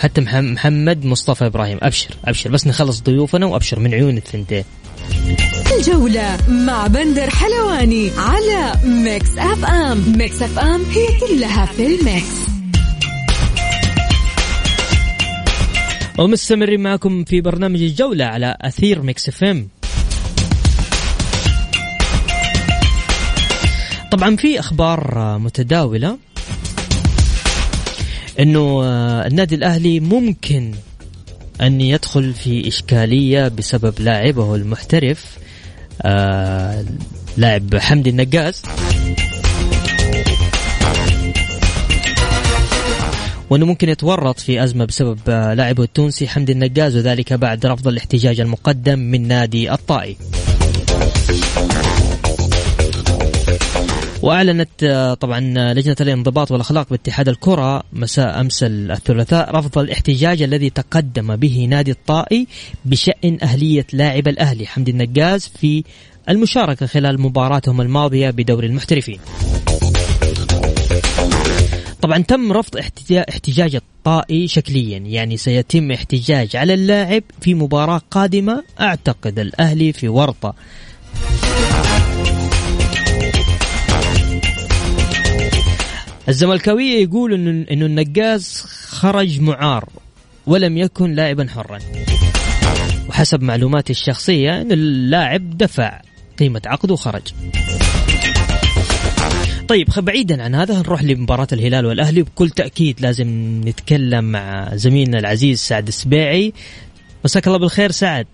حتى 0.00 0.20
محم- 0.20 0.52
محمد 0.52 1.04
مصطفى 1.04 1.46
إبراهيم 1.46 1.78
أبشر 1.82 2.10
أبشر. 2.24 2.50
بس 2.50 2.66
نخلص 2.66 3.02
ضيوفنا 3.02 3.46
وأبشر 3.46 3.78
من 3.78 3.94
عيون 3.94 4.16
الثنتين. 4.16 4.64
الجولة 5.78 6.36
مع 6.48 6.86
بندر 6.86 7.30
حلواني 7.30 8.10
على 8.18 8.72
Mix 8.84 9.38
FM 9.38 10.12
Mix 10.18 10.42
FM 10.42 10.82
هي 10.84 11.06
كلها 11.20 11.66
في 11.66 11.86
ال 11.86 11.98
Mix. 11.98 12.48
ومستمرين 16.18 16.80
معكم 16.80 17.24
في 17.24 17.40
برنامج 17.40 17.82
الجولة 17.82 18.24
على 18.24 18.56
أثير 18.60 19.02
Mix 19.02 19.28
FM 19.28 19.68
طبعا 24.12 24.36
في 24.36 24.60
أخبار 24.60 25.38
متداولة. 25.38 26.18
أنه 28.40 28.84
آه، 28.84 29.26
النادي 29.26 29.54
الأهلي 29.54 30.00
ممكن 30.00 30.74
أن 31.60 31.80
يدخل 31.80 32.34
في 32.34 32.68
إشكالية 32.68 33.48
بسبب 33.48 33.94
لاعبه 34.00 34.54
المحترف 34.54 35.38
آه، 36.02 36.84
لاعب 37.36 37.76
حمدي 37.76 38.10
النقاز 38.10 38.62
وإنه 43.50 43.66
ممكن 43.66 43.88
يتورط 43.88 44.40
في 44.40 44.64
أزمة 44.64 44.84
بسبب 44.84 45.18
آه، 45.28 45.54
لاعبه 45.54 45.82
التونسي 45.82 46.28
حمدي 46.28 46.52
النقاز 46.52 46.96
وذلك 46.96 47.32
بعد 47.32 47.66
رفض 47.66 47.88
الاحتجاج 47.88 48.40
المقدم 48.40 48.98
من 48.98 49.28
نادي 49.28 49.72
الطائي. 49.72 50.16
وأعلنت 54.22 54.68
آه، 54.82 55.14
طبعا 55.14 55.54
آه، 55.58 55.72
لجنة 55.72 55.96
الانضباط 56.00 56.50
والأخلاق 56.52 56.90
باتحاد 56.90 57.28
الكرة 57.28 57.82
مساء 57.92 58.40
أمس 58.40 58.62
الثلاثاء 58.62 59.54
رفض 59.56 59.78
الاحتجاج 59.78 60.42
الذي 60.42 60.70
تقدم 60.70 61.36
به 61.36 61.66
نادي 61.70 61.90
الطائي 61.90 62.46
بشأن 62.84 63.38
أهلية 63.42 63.86
لاعب 63.92 64.28
الأهلي 64.28 64.66
حمدي 64.66 64.90
النقاز 64.90 65.50
في 65.60 65.84
المشاركة 66.28 66.86
خلال 66.86 67.20
مباراتهم 67.20 67.80
الماضية 67.80 68.30
بدوري 68.30 68.66
المحترفين. 68.66 69.18
طبعا 72.02 72.18
تم 72.18 72.52
رفض 72.52 72.76
احتجا- 72.76 73.24
احتجاج 73.28 73.74
الطائي 73.74 74.48
شكليا 74.48 74.98
يعني 74.98 75.36
سيتم 75.36 75.90
احتجاج 75.92 76.56
على 76.56 76.74
اللاعب 76.74 77.22
في 77.40 77.54
مباراة 77.54 78.00
قادمة 78.10 78.64
أعتقد 78.80 79.38
الأهلي 79.38 79.92
في 79.92 80.08
ورطة 80.08 80.54
الزملكاوية 86.28 87.02
يقول 87.02 87.34
إنه 87.34 87.66
إنه 87.70 87.86
النقاز 87.86 88.64
خرج 88.88 89.40
معار 89.40 89.88
ولم 90.46 90.76
يكن 90.78 91.14
لاعبا 91.14 91.46
حرا. 91.48 91.78
وحسب 93.08 93.42
معلوماتي 93.42 93.92
الشخصية 93.92 94.60
ان 94.60 94.72
اللاعب 94.72 95.58
دفع 95.58 96.00
قيمة 96.38 96.62
عقده 96.66 96.94
وخرج. 96.94 97.22
طيب 99.68 99.88
بعيدا 99.96 100.42
عن 100.42 100.54
هذا 100.54 100.78
نروح 100.78 101.02
لمباراة 101.02 101.46
الهلال 101.52 101.86
والأهلي. 101.86 102.22
بكل 102.22 102.50
تأكيد 102.50 103.00
لازم 103.00 103.60
نتكلم 103.64 104.24
مع 104.24 104.76
زميلنا 104.76 105.18
العزيز 105.18 105.58
سعد 105.58 105.88
السبيعي. 105.88 106.52
مساك 107.24 107.46
الله 107.46 107.58
بالخير 107.58 107.90
سعد. 107.90 108.26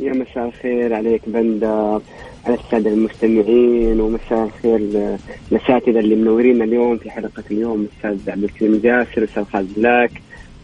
يا 0.00 0.12
مساء 0.12 0.48
الخير 0.48 0.94
عليك 0.94 1.22
بندر. 1.26 2.02
على 2.46 2.54
السادة 2.54 2.90
المستمعين 2.90 4.00
ومساء 4.00 4.44
الخير 4.44 4.78
للأساتذة 4.78 5.98
اللي 5.98 6.14
منورين 6.14 6.62
اليوم 6.62 6.98
في 6.98 7.10
حلقة 7.10 7.44
اليوم 7.50 7.88
الأستاذ 8.02 8.30
عبد 8.30 8.44
الكريم 8.44 8.80
جاسر 8.84 9.18
الأستاذ 9.18 9.44
خالد 9.44 9.74
بلاك 9.76 10.10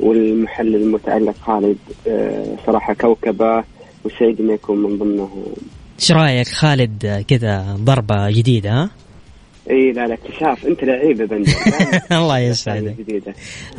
والمحلل 0.01 0.77
المتألق 0.77 1.35
خالد 1.41 1.77
آه، 2.09 2.57
صراحة 2.67 2.95
كوكبة 2.95 3.65
وسعيد 4.05 4.41
إنه 4.41 4.53
يكون 4.53 4.83
من 4.83 4.99
ضمنه. 4.99 5.47
إيش 6.01 6.13
رأيك 6.13 6.49
خالد 6.49 7.25
كذا 7.29 7.77
ضربة 7.81 8.31
جديدة؟ 8.31 8.71
ها؟ 8.71 8.91
إي 9.71 9.93
لا 9.93 10.07
لا 10.07 10.15
اكتشاف. 10.15 10.67
أنت 10.67 10.85
لعيب 10.85 11.21
يا 11.21 11.27
بندر. 11.27 11.53
الله 12.19 12.39
يسعدك. 12.39 12.95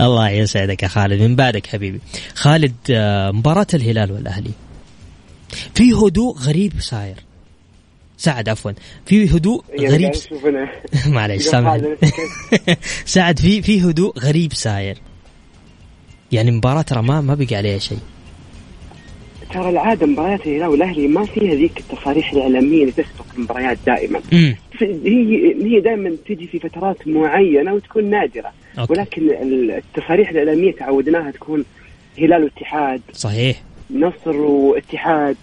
الله 0.02 0.30
يسعدك 0.30 0.84
يا 0.84 0.88
خالد. 0.88 1.22
من 1.22 1.36
بعدك 1.36 1.68
حبيبي. 1.68 2.00
خالد 2.34 2.76
آه، 2.92 3.32
مباراة 3.32 3.68
الهلال 3.74 4.12
والأهلي. 4.12 4.52
في 5.76 5.94
هدوء 5.94 6.38
غريب 6.38 6.74
صاير. 6.80 7.27
سعد 8.18 8.50
عفوا. 8.50 8.72
في 9.06 9.26
هدوء 9.38 9.64
غريب. 9.80 10.12
معليش 11.16 11.44
سامحني؟ 11.44 11.96
سعد 13.16 13.40
في 13.40 13.62
في 13.62 13.82
هدوء 13.82 14.20
غريب 14.20 14.54
صاير 14.54 14.98
يعني 16.32 16.52
مباراة 16.52 16.82
ترى 16.82 17.02
ما 17.02 17.22
ما 17.22 17.36
بقي 17.36 17.56
عليها 17.56 17.78
شيء. 17.78 17.98
ترى 19.54 19.70
العادة 19.70 20.06
مباريات 20.06 20.48
الهلال 20.48 20.68
والأهلي 20.68 21.08
ما 21.08 21.26
فيها 21.26 21.56
ذيك 21.56 21.80
التصاريح 21.80 22.32
الإعلامية 22.32 22.82
اللي 22.82 22.92
تسبق 22.92 23.26
المباريات 23.38 23.78
دائما. 23.86 24.22
امم 24.34 24.56
هي 24.82 25.56
هي 25.64 25.80
دائما 25.80 26.16
تجي 26.28 26.48
في 26.48 26.60
فترات 26.60 27.08
معينة 27.08 27.74
وتكون 27.74 28.10
نادرة. 28.10 28.52
أوكي. 28.80 28.94
ولكن 28.94 29.30
التصاريح 29.72 30.30
الإعلامية 30.30 30.72
تعودناها 30.72 31.32
تكون 31.32 31.66
هلال 32.20 32.44
واتحاد. 32.44 33.02
صحيح. 33.14 33.62
نصر 33.92 34.36
واتحاد. 34.36 35.36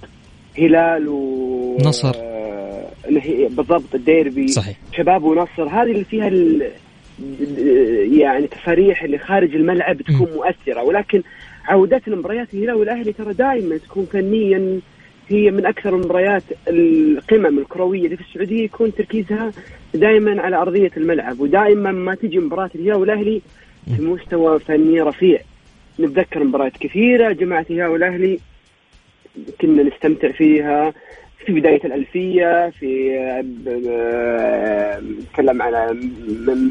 هلال 0.59 1.09
و 1.09 1.79
نصر. 1.85 2.13
آه، 2.17 2.87
هي- 3.09 3.49
بالضبط 3.49 3.95
الديربي 3.95 4.49
صحيح. 4.49 4.77
شباب 4.97 5.25
ونصر. 5.25 5.69
هذه 5.69 5.91
اللي 5.91 6.05
فيها 6.05 6.29
ال... 6.29 6.71
يعني 8.19 8.47
تصاريح 8.47 9.03
اللي 9.03 9.19
خارج 9.19 9.55
الملعب 9.55 10.03
تكون 10.03 10.29
مؤثرة. 10.35 10.83
ولكن 10.83 11.23
عودات 11.65 12.09
المباريات 12.09 12.55
الهلال 12.55 12.75
والأهلي 12.75 13.13
ترى 13.13 13.33
دائما 13.35 13.77
تكون 13.77 14.05
فنيا 14.05 14.81
هي 15.29 15.51
من 15.51 15.67
أكثر 15.67 15.95
المباريات 15.95 16.43
القمم 16.69 17.59
الكروية 17.59 18.05
اللي 18.05 18.17
في 18.17 18.23
السعودية 18.23 18.65
يكون 18.65 18.95
تركيزها 18.95 19.53
دائما 19.95 20.43
على 20.43 20.57
أرضية 20.57 20.91
الملعب. 20.97 21.41
ودائما 21.41 21.93
ما 21.93 22.15
تجي 22.15 22.39
مباراة 22.39 22.71
الهلال 22.75 22.95
والأهلي 22.95 23.43
في 23.97 24.03
مستوى 24.03 24.59
فني 24.59 25.01
رفيع. 25.01 25.41
نتذكر 26.01 26.45
مباريات 26.45 26.77
كثيرة 26.77 27.33
جماعة 27.33 27.67
الهلال 27.71 27.91
والأهلي 27.91 28.39
كنا 29.61 29.83
نستمتع 29.83 30.33
فيها 30.33 30.93
في 31.47 31.53
بداية 31.53 31.81
الألفية 31.85 32.71
في 32.71 33.19
آه، 33.69 35.01
نتكلم 35.01 35.63
على 35.63 35.93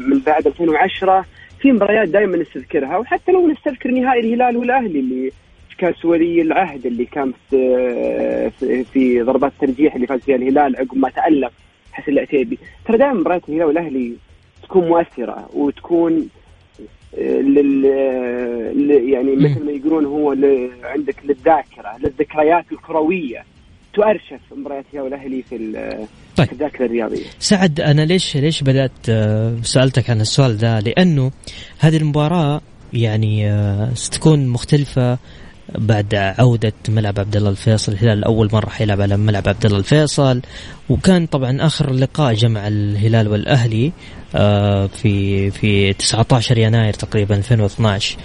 من 0.08 0.18
بعد 0.26 0.46
2010 0.46 1.24
في 1.60 1.72
مباريات 1.72 2.08
دائما 2.08 2.36
نستذكرها 2.36 2.96
وحتى 2.98 3.32
لو 3.32 3.48
نستذكر 3.48 3.90
نهائي 3.90 4.20
الهلال 4.20 4.56
والأهلي 4.56 5.00
اللي 5.00 5.32
كأس 5.78 6.04
ولي 6.04 6.42
العهد 6.42 6.86
اللي 6.86 7.04
كان 7.04 7.32
في 7.50 8.50
في- 8.92 9.22
ضربات 9.22 9.52
الترجيح 9.52 9.94
اللي 9.94 10.06
فاز 10.06 10.20
فيها 10.20 10.36
الهلال 10.36 10.76
عقب 10.76 10.98
ما 10.98 11.10
تألق 11.10 11.52
حسن 11.92 12.12
العتيبي. 12.12 12.58
ترى 12.86 12.96
دائما 12.98 13.14
مباريات 13.14 13.48
الهلال 13.48 13.64
والأهلي 13.66 14.12
تكون 14.62 14.88
مؤثرة 14.88 15.48
وتكون 15.54 16.28
لل 17.18 17.84
يعني 19.12 19.36
مثل 19.36 19.64
ما 19.64 19.72
يقولون 19.72 20.04
هو 20.04 20.32
ل- 20.32 20.70
عندك 20.84 21.16
للذاكرة 21.24 21.96
للذكريات 22.04 22.64
الكروية. 22.72 23.44
تؤرشف 23.94 24.40
مباريات 24.56 24.84
الهلال 24.94 25.04
والأهلي 25.12 25.42
في 25.42 25.56
طيب. 26.36 26.48
الذاكره 26.52 26.86
الرياضيه 26.86 27.24
سعد 27.38 27.80
أنا 27.80 28.02
ليش 28.02 28.36
ليش 28.36 28.62
بدأت 28.62 28.90
آه، 29.08 29.56
سألتك 29.62 30.10
عن 30.10 30.20
السؤال 30.20 30.58
ده 30.58 30.80
لأنه 30.80 31.30
هذه 31.78 31.96
المباراة 31.96 32.60
يعني 32.92 33.50
آه، 33.50 33.94
ستكون 33.94 34.46
مختلفة 34.48 35.18
بعد 35.78 36.14
عودة 36.14 36.72
ملعب 36.88 37.20
عبد 37.20 37.36
الله 37.36 37.50
الفيصل. 37.50 37.92
الهلال 37.92 38.20
لأول 38.20 38.50
مرة 38.52 38.68
حيلعب 38.68 39.00
على 39.00 39.16
ملعب 39.16 39.48
عبد 39.48 39.66
الله 39.66 39.78
الفيصل. 39.78 40.40
وكان 40.88 41.26
طبعا 41.26 41.66
آخر 41.66 41.92
لقاء 41.92 42.34
جمع 42.34 42.68
الهلال 42.68 43.28
والأهلي 43.28 43.92
آه، 44.34 44.86
في 44.86 45.50
في 45.50 45.92
19 45.92 46.58
يناير 46.58 46.92
تقريبا 46.92 47.36
2012 47.36 48.16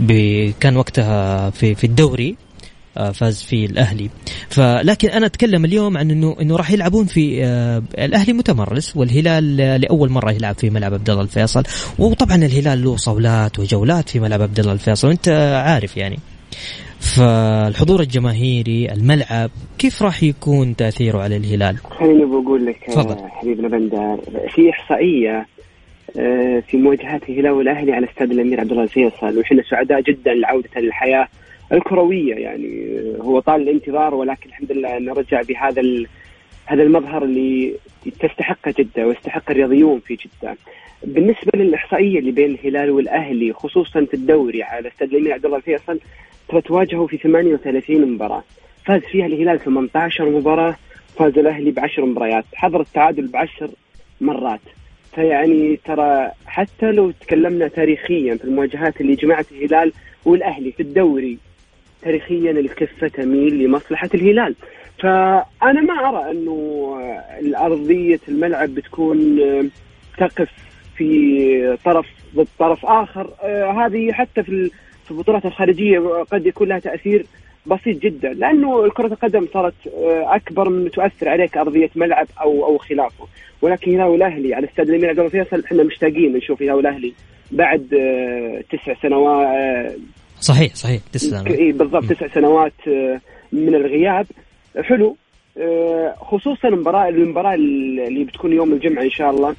ب- 0.00 0.50
كان 0.60 0.76
وقتها 0.76 1.50
في 1.50 1.74
في 1.74 1.84
الدوري 1.84 2.36
آه، 2.96 3.10
فاز 3.10 3.42
فيه 3.42 3.66
الأهلي. 3.66 4.10
فلكن 4.48 5.08
أنا 5.08 5.26
أتكلم 5.26 5.64
اليوم 5.64 5.96
عن 5.96 6.10
إنه 6.10 6.36
إنه 6.40 6.56
راح 6.56 6.70
يلعبون 6.70 7.06
في 7.06 7.44
آه، 7.44 7.82
الأهلي 7.98 8.32
متمرس 8.32 8.96
والهلال 8.96 9.56
لأول 9.56 10.10
مرة 10.10 10.32
يلعب 10.32 10.54
في 10.58 10.70
ملعب 10.70 10.94
عبد 10.94 11.10
الله 11.10 11.22
الفيصل. 11.22 11.62
وطبعا 11.98 12.36
الهلال 12.36 12.84
له 12.84 12.96
صولات 12.96 13.58
وجولات 13.58 14.08
في 14.08 14.20
ملعب 14.20 14.42
عبد 14.42 14.60
الله 14.60 14.72
الفيصل. 14.72 15.08
وانت 15.08 15.28
عارف 15.66 15.96
يعني. 15.96 16.18
فالحضور 17.00 18.00
الجماهيري 18.00 18.92
الملعب 18.92 19.50
كيف 19.78 20.02
راح 20.02 20.22
يكون 20.22 20.76
تأثيره 20.76 21.18
على 21.18 21.36
الهلال؟ 21.36 21.76
خليني 21.76 22.24
بقول 22.24 22.66
لك 22.66 22.90
فضل. 22.90 23.16
حبيبنا 23.28 23.68
بندر 23.68 24.20
في 24.54 24.70
إحصائية 24.70 25.46
آه، 26.16 26.62
في 26.68 26.76
مواجهات 26.76 27.28
الهلال 27.28 27.50
والأهلي 27.50 27.92
على 27.92 28.06
استاد 28.10 28.30
الأمير 28.30 28.60
عبد 28.60 28.70
الله 28.70 28.82
الفيصل 28.82 29.38
وحنا 29.38 29.62
سعداء 29.70 30.00
جدا 30.00 30.34
لعودة 30.34 30.80
للحياه 30.80 31.28
الكروية 31.72 32.34
يعني 32.34 32.94
هو 33.20 33.40
طال 33.40 33.62
الانتظار 33.62 34.14
ولكن 34.14 34.48
الحمد 34.48 34.72
لله 34.72 34.96
انه 34.96 35.12
رجع 35.12 35.42
بهذا 35.42 35.82
هذا 36.66 36.82
المظهر 36.82 37.24
اللي 37.24 37.74
تستحقه 38.20 38.74
جده 38.78 39.06
ويستحق 39.06 39.50
الرياضيون 39.50 40.00
في 40.00 40.14
جده. 40.14 40.56
بالنسبة 41.04 41.50
للإحصائية 41.54 42.18
اللي 42.18 42.30
بين 42.30 42.50
الهلال 42.50 42.90
والأهلي 42.90 43.52
خصوصا 43.52 44.04
في 44.04 44.14
الدوري 44.14 44.62
على 44.62 44.88
استاد 44.88 45.12
الأمير 45.12 45.32
عبد 45.32 45.44
الله 45.44 45.56
الفيصل 45.56 46.00
تواجهوا 46.48 47.06
في 47.06 47.16
38 47.16 48.14
مباراة. 48.14 48.42
فاز 48.84 49.00
فيها 49.00 49.26
الهلال 49.26 49.60
18 49.60 50.30
مباراة 50.30 50.76
فاز 51.18 51.38
الأهلي 51.38 51.70
بعشر 51.70 52.04
مباريات. 52.04 52.44
حضر 52.54 52.80
التعادل 52.80 53.26
بعشر 53.26 53.70
مرات. 54.20 54.60
فيعني 55.14 55.80
ترى 55.84 56.30
حتى 56.46 56.92
لو 56.92 57.10
تكلمنا 57.10 57.68
تاريخيا 57.68 58.36
في 58.36 58.44
المواجهات 58.44 59.00
اللي 59.00 59.14
جمعت 59.14 59.52
الهلال 59.52 59.92
والأهلي 60.24 60.72
في 60.72 60.80
الدوري 60.80 61.38
تاريخيا 62.02 62.50
الكفة 62.50 63.08
تميل 63.08 63.64
لمصلحة 63.64 64.08
الهلال. 64.14 64.54
فأنا 64.98 65.80
ما 65.80 66.08
أرى 66.08 66.30
أنه 66.30 66.98
الأرضية 67.40 68.20
الملعب 68.28 68.68
بتكون 68.74 69.40
تقف 70.18 70.50
في 70.96 71.78
طرف 71.84 72.06
ضد 72.36 72.48
طرف 72.58 72.86
آخر. 72.86 73.30
آه، 73.42 73.86
هذه 73.86 74.12
حتى 74.12 74.42
في 74.42 74.70
في 75.04 75.10
البطولات 75.10 75.46
الخارجية 75.46 75.98
قد 76.30 76.46
يكون 76.46 76.68
لها 76.68 76.78
تأثير 76.78 77.26
بسيط 77.66 78.02
جدا 78.02 78.32
لأنه 78.32 78.88
كرة 78.88 79.06
القدم 79.06 79.46
صارت 79.52 79.74
آه، 79.86 80.36
أكبر 80.36 80.68
من 80.68 80.90
تؤثر 80.90 81.28
عليك 81.28 81.56
أرضية 81.56 81.90
ملعب 81.96 82.26
أو 82.40 82.64
أو 82.64 82.78
خلافه. 82.78 83.26
ولكن 83.62 83.90
الهلال 83.90 84.06
والاهلي 84.08 84.54
على 84.54 84.66
استاد 84.66 84.88
الامير 84.88 85.08
عبد 85.08 85.28
فيصل 85.28 85.64
إحنا 85.64 85.82
مشتاقين 85.82 86.36
نشوف 86.36 86.62
الهلال 86.62 86.76
والاهلي 86.76 87.12
بعد 87.50 87.94
آه، 87.94 88.64
تسع 88.70 88.94
سنوات 89.02 89.46
آه، 89.46 89.96
صحيح 90.40 90.74
صحيح 90.74 91.00
تسع 91.12 91.42
سنوات. 91.42 91.58
اي 91.58 91.72
بالضبط 91.72 92.04
تسع 92.04 92.28
سنوات 92.28 92.88
من 93.52 93.74
الغياب. 93.74 94.26
حلو 94.82 95.16
خصوصا 96.20 96.68
المباراة 96.68 97.08
المباراة 97.08 97.54
اللي 97.54 98.24
بتكون 98.24 98.52
يوم 98.52 98.72
الجمعة 98.72 99.02
إن 99.02 99.10
شاء 99.10 99.30
الله 99.30 99.54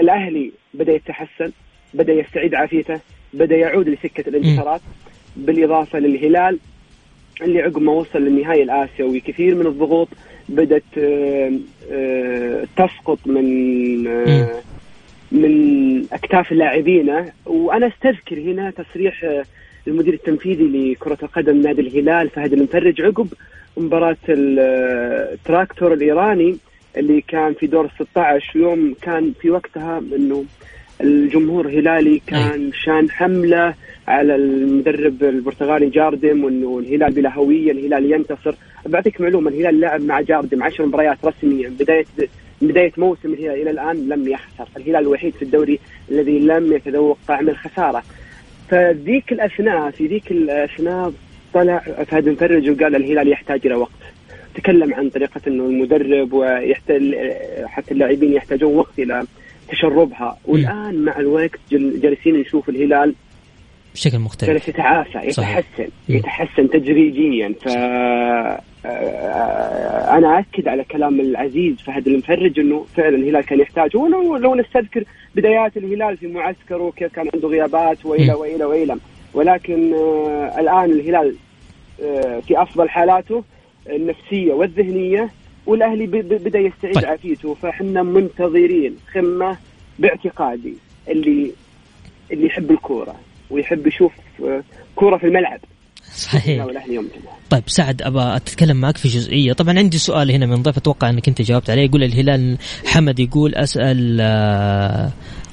الأهلي 0.00 0.52
بدأ 0.74 0.92
يتحسن 0.92 1.52
بدأ 1.94 2.12
يستعيد 2.12 2.54
عافيته. 2.54 3.00
بدأ 3.34 3.56
يعود 3.56 3.88
لسكة 3.88 4.28
الانتصارات 4.28 4.80
بالإضافة 5.36 5.98
للهلال 5.98 6.58
اللي 7.42 7.62
عقب 7.62 7.82
ما 7.82 7.92
وصل 7.92 8.18
للنهائي 8.18 8.62
الآسيوي. 8.62 9.20
كثير 9.20 9.54
من 9.54 9.66
الضغوط 9.66 10.08
بدأت 10.48 10.82
آه، 10.98 11.52
آه، 11.92 12.66
تسقط 12.76 13.18
من 13.26 14.06
آه، 14.06 14.60
من 15.32 16.06
أكتاف 16.12 16.52
اللاعبين. 16.52 17.24
وأنا 17.46 17.86
أستذكر 17.86 18.38
هنا 18.40 18.70
تصريح 18.70 19.42
المدير 19.86 20.14
التنفيذي 20.14 20.92
لكرة 20.92 21.18
القدم 21.22 21.60
نادي 21.60 21.80
الهلال 21.80 22.30
فهد 22.30 22.52
المفرج 22.52 23.00
عقب 23.00 23.28
مباراة 23.76 24.16
التراكتور 24.28 25.92
الإيراني 25.92 26.56
اللي 26.96 27.20
كان 27.20 27.54
في 27.54 27.66
دور 27.66 27.84
ال 27.84 27.90
16 28.06 28.58
يوم 28.58 28.94
كان 29.02 29.32
في 29.40 29.50
وقتها 29.50 29.98
إنه 29.98 30.44
الجمهور 31.00 31.66
الهلالي 31.66 32.20
كان 32.26 32.70
شان 32.72 33.10
حملة 33.10 33.74
على 34.08 34.34
المدرب 34.34 35.24
البرتغالي 35.24 35.90
جاردم 35.90 36.44
وانه 36.44 36.78
الهلال 36.78 37.12
بلا 37.12 37.34
هوية 37.34 37.72
الهلال 37.72 38.12
ينتصر. 38.12 38.54
بعطيك 38.86 39.20
معلومة 39.20 39.50
الهلال 39.50 39.80
لعب 39.80 40.00
مع 40.00 40.20
جاردم 40.20 40.62
10 40.62 40.86
مباريات 40.86 41.18
رسميا 41.24 41.68
بدايه 41.68 42.04
بداية 42.62 42.92
موسم 42.96 43.32
الهلال 43.32 43.62
إلى 43.62 43.70
الآن 43.70 44.08
لم 44.08 44.28
يخسر. 44.28 44.68
الهلال 44.76 45.02
الوحيد 45.02 45.34
في 45.34 45.42
الدوري 45.42 45.78
الذي 46.10 46.38
لم 46.38 46.72
يتذوق 46.72 47.18
طعم 47.28 47.48
الخساره 47.48 48.02
فذيك 48.70 49.32
الاثناء 49.32 49.90
في 49.90 50.06
ذيك 50.06 50.30
الأثناء 50.30 51.12
طلع 51.54 51.78
فهد 51.78 52.28
مفرج 52.28 52.70
وقال 52.70 52.96
الهلال 52.96 53.28
يحتاج 53.28 53.60
إلى 53.66 53.74
وقت. 53.74 53.90
تكلم 54.54 54.94
عن 54.94 55.08
طريقة 55.08 55.40
إنه 55.46 55.64
المدرب 55.64 56.32
ويحتاج 56.32 57.14
حتى 57.66 57.94
اللاعبين 57.94 58.32
يحتاجون 58.32 58.74
وقت 58.74 58.98
إلى 58.98 59.24
تشربها. 59.68 60.38
والآن 60.44 61.04
مع 61.04 61.18
الوقت 61.18 61.60
جالسين 61.72 62.40
نشوف 62.40 62.68
الهلال 62.68 63.14
بشكل 63.94 64.18
مختلف. 64.18 64.50
جالس 64.50 64.68
يتعافى 64.68 65.18
يتحسن 65.28 65.88
يتحسن 66.08 66.70
تدريجيا. 66.70 67.54
ف 67.60 67.68
آه، 68.86 70.16
أنا 70.16 70.38
أكد 70.38 70.68
على 70.68 70.84
كلام 70.84 71.20
العزيز 71.20 71.76
فهد 71.80 72.06
المفرج 72.08 72.60
إنه 72.60 72.84
فعلا 72.96 73.16
الهلال 73.16 73.44
كان 73.44 73.60
يحتاج 73.60 73.96
ولو 73.96 74.36
لو 74.36 74.54
نستذكر 74.54 75.04
بدايات 75.34 75.76
الهلال 75.76 76.16
في 76.16 76.26
معسكره 76.26 76.92
كيف 76.96 77.12
كان 77.12 77.28
عنده 77.34 77.48
غيابات 77.48 78.06
وإلى 78.06 78.34
وإلى 78.34 78.64
وإلى. 78.64 78.96
ولكن 79.34 79.94
آه 79.94 80.60
الآن 80.60 80.90
الهلال 80.90 81.34
آه 82.02 82.40
في 82.40 82.62
أفضل 82.62 82.88
حالاته 82.88 83.44
النفسية 83.90 84.52
والذهنية 84.52 85.30
والأهلي 85.66 86.06
بدا 86.22 86.58
يستعيد 86.58 86.94
طيب. 86.94 87.04
عافيته 87.04 87.54
فإحنا 87.54 88.02
منتظرين 88.02 88.96
خمة 89.12 89.56
باعتقادي 89.98 90.74
اللي 91.08 91.52
اللي 92.32 92.46
يحب 92.46 92.70
الكورة 92.70 93.14
ويحب 93.50 93.86
يشوف 93.86 94.12
آه، 94.44 94.62
كورة 94.96 95.18
في 95.18 95.26
الملعب. 95.26 95.60
صحيح. 96.14 96.66
طيب 97.50 97.62
سعد 97.66 98.02
ابى 98.02 98.36
أتكلم 98.36 98.76
معك 98.76 98.96
في 98.96 99.08
جزئية. 99.08 99.52
طبعا 99.52 99.78
عندي 99.78 99.98
سؤال 99.98 100.30
هنا 100.30 100.46
من 100.46 100.62
ضيف 100.62 100.76
أتوقع 100.76 101.10
أنك 101.10 101.28
أنت 101.28 101.42
جاوبت 101.42 101.70
عليه. 101.70 101.82
يقول 101.82 102.02
الهلال 102.02 102.58
حمد 102.86 103.20
يقول 103.20 103.54
أسأل 103.54 104.18
آه، 104.20 105.10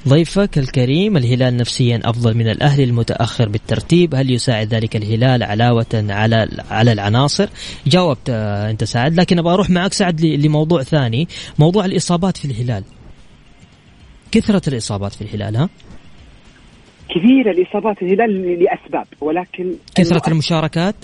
ضيفك 0.08 0.58
الكريم 0.58 1.18
الهلال 1.18 1.58
نفسيا 1.58 2.00
أفضل 2.04 2.38
من 2.38 2.48
الأهلي 2.48 2.84
المتأخر 2.84 3.50
بالترتيب. 3.50 4.16
هل 4.16 4.32
يساعد 4.32 4.68
ذلك 4.68 4.96
الهلال 4.96 5.44
علاوة 5.44 6.06
على 6.10 6.48
على 6.72 6.92
العناصر؟ 6.92 7.50
جاوبت 7.88 8.30
آه، 8.30 8.70
أنت 8.70 8.84
سعد 8.84 9.20
لكن 9.20 9.40
أبغى 9.40 9.54
أروح 9.54 9.70
معك 9.70 9.94
سعد 9.94 10.22
لموضوع 10.22 10.84
ثاني. 10.84 11.28
موضوع 11.60 11.86
الإصابات 11.86 12.38
في 12.38 12.46
الهلال. 12.46 12.84
كثرة 14.32 14.62
الإصابات 14.70 15.14
في 15.14 15.22
الهلال 15.22 15.56
ها؟ 15.56 15.70
كثيرة 17.10 17.52
الإصابات 17.52 18.02
الهلال 18.02 18.64
لأسباب 18.64 19.06
ولكن 19.22 19.74
كثرة 19.96 20.30
المشاركات؟ 20.30 20.96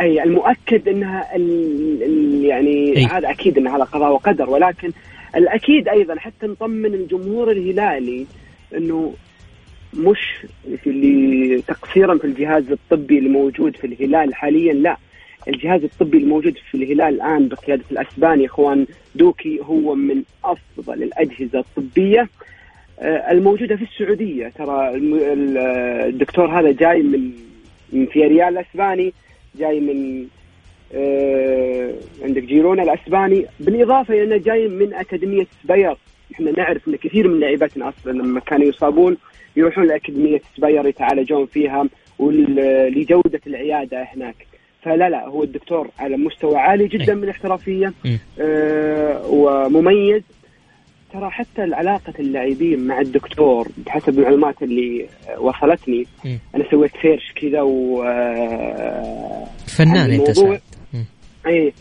أي 0.00 0.22
المؤكد 0.22 0.88
إنها 0.88 1.36
ال 1.36 2.44
يعني 2.44 2.96
أي. 2.96 3.04
هذا 3.04 3.30
أكيد 3.30 3.58
إنها 3.58 3.72
على 3.72 3.84
قضاء 3.84 4.12
وقدر 4.12 4.50
ولكن 4.50 4.92
الأكيد 5.36 5.88
أيضا 5.88 6.18
حتى 6.18 6.46
نطمن 6.46 6.94
الجمهور 6.94 7.50
الهلالي 7.50 8.26
إنه 8.76 9.14
مش 9.94 10.18
في 10.82 10.90
اللي 10.90 11.62
تقصيرا 11.62 12.18
في 12.18 12.24
الجهاز 12.24 12.70
الطبي 12.70 13.18
الموجود 13.18 13.76
في 13.76 13.86
الهلال 13.86 14.34
حاليا 14.34 14.72
لا. 14.72 14.96
الجهاز 15.48 15.84
الطبي 15.84 16.18
الموجود 16.18 16.56
في 16.70 16.76
الهلال 16.76 17.14
الآن 17.14 17.48
بقيادة 17.48 17.84
الاسباني 17.92 18.46
إخوان 18.46 18.86
دوكي 19.14 19.60
هو 19.62 19.94
من 19.94 20.22
أفضل 20.44 21.02
الأجهزة 21.02 21.58
الطبية. 21.58 22.28
آه، 23.00 23.30
الموجودة 23.32 23.76
في 23.76 23.82
السعودية. 23.82 24.48
ترى 24.48 24.90
الدكتور 26.08 26.60
هذا 26.60 26.72
جاي 26.72 27.02
من 27.02 27.30
من 27.92 28.06
فياريال 28.06 28.58
الأسباني 28.58 29.12
جاي 29.58 29.80
من 29.80 30.26
عندك 32.22 32.42
جيرونا 32.42 32.82
الأسباني. 32.82 33.46
بالإضافة 33.60 34.14
إلى 34.14 34.24
أنه 34.24 34.36
جاي 34.36 34.68
من 34.68 34.94
أكاديمية 34.94 35.46
أسباير. 35.62 35.96
إحنا 36.34 36.50
نعرف 36.50 36.88
إن 36.88 36.96
كثير 36.96 37.28
من 37.28 37.40
لاعبينا 37.40 37.88
أصلا 37.88 38.12
لما 38.12 38.40
كانوا 38.40 38.66
يصابون 38.66 39.16
يروحون 39.56 39.86
لأكاديمية 39.86 40.40
أسباير 40.56 40.86
يتعالجون 40.86 41.46
فيها 41.46 41.88
لجودة 42.20 43.40
العيادة 43.46 44.02
هناك. 44.02 44.46
فلا 44.82 45.08
لا 45.10 45.28
هو 45.28 45.42
الدكتور 45.42 45.88
على 45.98 46.16
مستوى 46.16 46.56
عالي 46.56 46.88
جدا 46.88 47.14
من 47.14 47.24
الاحترافيه 47.24 47.92
آه 48.40 49.26
ومميز. 49.30 50.22
ترى 51.12 51.30
حتى 51.30 51.62
علاقة 51.62 52.12
اللاعبين 52.18 52.86
مع 52.86 53.00
الدكتور 53.00 53.68
بحسب 53.86 54.18
المعلومات 54.18 54.62
اللي 54.62 55.06
وصلتني 55.38 56.06
م. 56.24 56.36
أنا 56.54 56.64
سويت 56.70 56.90
search 57.02 57.32
كذا 57.36 57.60
و 57.62 58.02
آه، 58.02 59.46
فنان 59.66 60.10
أنت 60.10 60.30
سعد. 60.30 60.60
اي 61.46 61.72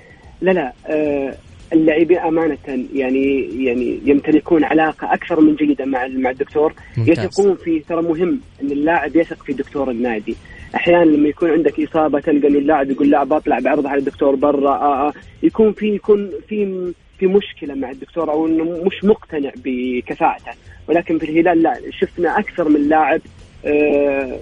لا 0.42 0.52
لا 0.52 0.74
آه 0.88 1.34
اللاعبين 1.74 2.18
أمانة 2.18 2.58
يعني 2.94 3.50
يعني 3.66 4.00
يمتلكون 4.06 4.64
علاقة 4.64 5.14
أكثر 5.14 5.42
من 5.42 5.56
جيدة 5.56 5.86
مع 5.86 6.08
مع 6.08 6.30
الدكتور. 6.30 6.74
يثقون 6.98 7.56
فيه 7.56 7.82
ترى 7.84 8.02
مهم 8.02 8.40
إن 8.62 8.72
اللاعب 8.72 9.16
يثق 9.16 9.44
في 9.44 9.54
دكتور 9.54 9.92
النادي. 9.92 10.36
أحيانا 10.76 11.04
لما 11.04 11.30
يكون 11.30 11.50
عندك 11.50 11.80
إصابة 11.80 12.20
تلقى 12.20 12.48
انه 12.48 12.58
اللاعب 12.60 12.92
يقول 12.92 13.10
لا 13.10 13.24
بطلع 13.24 13.60
بعرضها 13.60 13.92
على 13.92 14.00
الدكتور 14.00 14.36
برا 14.36 14.72
آه 14.72 15.08
آه. 15.08 15.14
يكون 15.44 15.74
في 15.74 15.96
يكون 15.96 16.32
في 16.48 16.94
في 17.20 17.28
مشكلة 17.28 17.76
مع 17.76 17.92
الدكتور 17.92 18.32
أو 18.32 18.48
إنه 18.48 18.64
مش 18.64 19.04
مقتنع 19.04 19.52
بكفاءته. 19.66 20.52
ولكن 20.88 21.18
في 21.18 21.26
الهلال 21.26 21.62
لا 21.64 21.80
شفنا 22.00 22.40
أكثر 22.40 22.70
من 22.70 22.90
لاعب 22.90 23.22
آه 23.66 24.40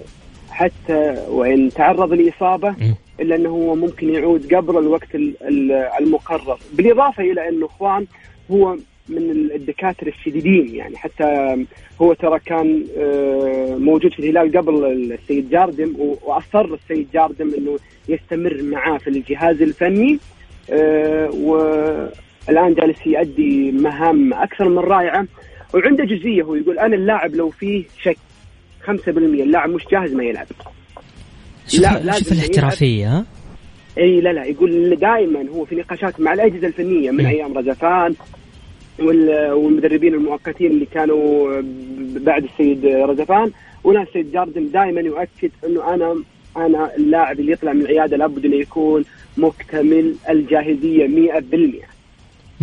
حتى 0.52 1.24
وإن 1.28 1.70
تعرض 1.70 2.12
لإصابة 2.12 2.74
إلا 3.20 3.36
أنه 3.36 3.48
هو 3.48 3.74
ممكن 3.74 4.14
يعود 4.14 4.54
قبل 4.54 4.78
الوقت 4.78 5.14
ال- 5.14 5.34
ال- 5.42 5.72
المقرر. 6.00 6.58
بالإضافة 6.72 7.22
إلى 7.22 7.48
انه 7.48 7.66
إخوان 7.66 8.06
هو 8.50 8.76
من 9.08 9.30
الدكاترة 9.54 10.08
الشديدين 10.08 10.74
يعني 10.74 10.96
حتى 10.96 11.56
هو 12.02 12.12
ترى 12.12 12.38
كان 12.38 12.84
آه، 12.98 13.76
موجود 13.78 14.12
في 14.12 14.18
الهلال 14.30 14.56
قبل 14.56 14.84
السيد 15.12 15.50
جاردم 15.50 15.94
وأصر 15.98 16.64
السيد 16.74 17.08
جاردم 17.14 17.50
إنه 17.58 17.78
يستمر 18.08 18.62
معاه 18.62 18.98
في 18.98 19.10
الجهاز 19.10 19.62
الفني 19.62 20.18
آه، 20.70 21.30
والآن 21.30 22.74
جالس 22.74 23.06
يؤدي 23.06 23.72
مهام 23.72 24.34
أكثر 24.34 24.68
من 24.68 24.78
رائعة. 24.78 25.26
وعنده 25.74 26.04
جزئية 26.04 26.42
هو 26.42 26.54
يقول 26.54 26.78
أنا 26.78 26.94
اللاعب 26.96 27.34
لو 27.34 27.50
فيه 27.50 27.84
شك 28.02 28.16
5% 28.86 29.08
اللاعب 29.08 29.70
مش 29.70 29.82
جاهز 29.92 30.12
ما 30.12 30.24
يلعب. 30.24 30.46
شوف, 31.68 31.80
لا، 31.80 32.12
شوف 32.18 32.32
الاحترافية 32.32 33.06
ها؟ 33.18 33.24
إي 33.98 34.20
لا 34.20 34.32
لا 34.32 34.44
يقول 34.44 34.96
دائما 34.96 35.48
هو 35.54 35.64
في 35.64 35.74
نقاشات 35.74 36.20
مع 36.20 36.32
الأجهزة 36.32 36.66
الفنية 36.66 37.10
من 37.10 37.24
م. 37.24 37.26
أيام 37.26 37.58
رزفان 37.58 38.14
وال- 38.98 39.52
والمدربين 39.52 40.14
المؤقتين 40.14 40.70
اللي 40.70 40.86
كانوا 40.86 41.60
بعد 42.20 42.44
السيد 42.44 42.86
رزفان 42.86 43.50
وناس 43.84 44.08
السيد 44.08 44.32
جاردن 44.32 44.70
دائما 44.70 45.00
يؤكد 45.00 45.50
إنه 45.66 45.94
أنا 45.94 46.22
أنا 46.56 46.96
اللاعب 46.96 47.40
اللي 47.40 47.52
يطلع 47.52 47.72
من 47.72 47.80
العيادة 47.80 48.16
لابد 48.16 48.44
إنه 48.44 48.56
يكون 48.56 49.04
مكتمل 49.36 50.14
الجاهزية 50.30 51.06
100% 51.06 51.84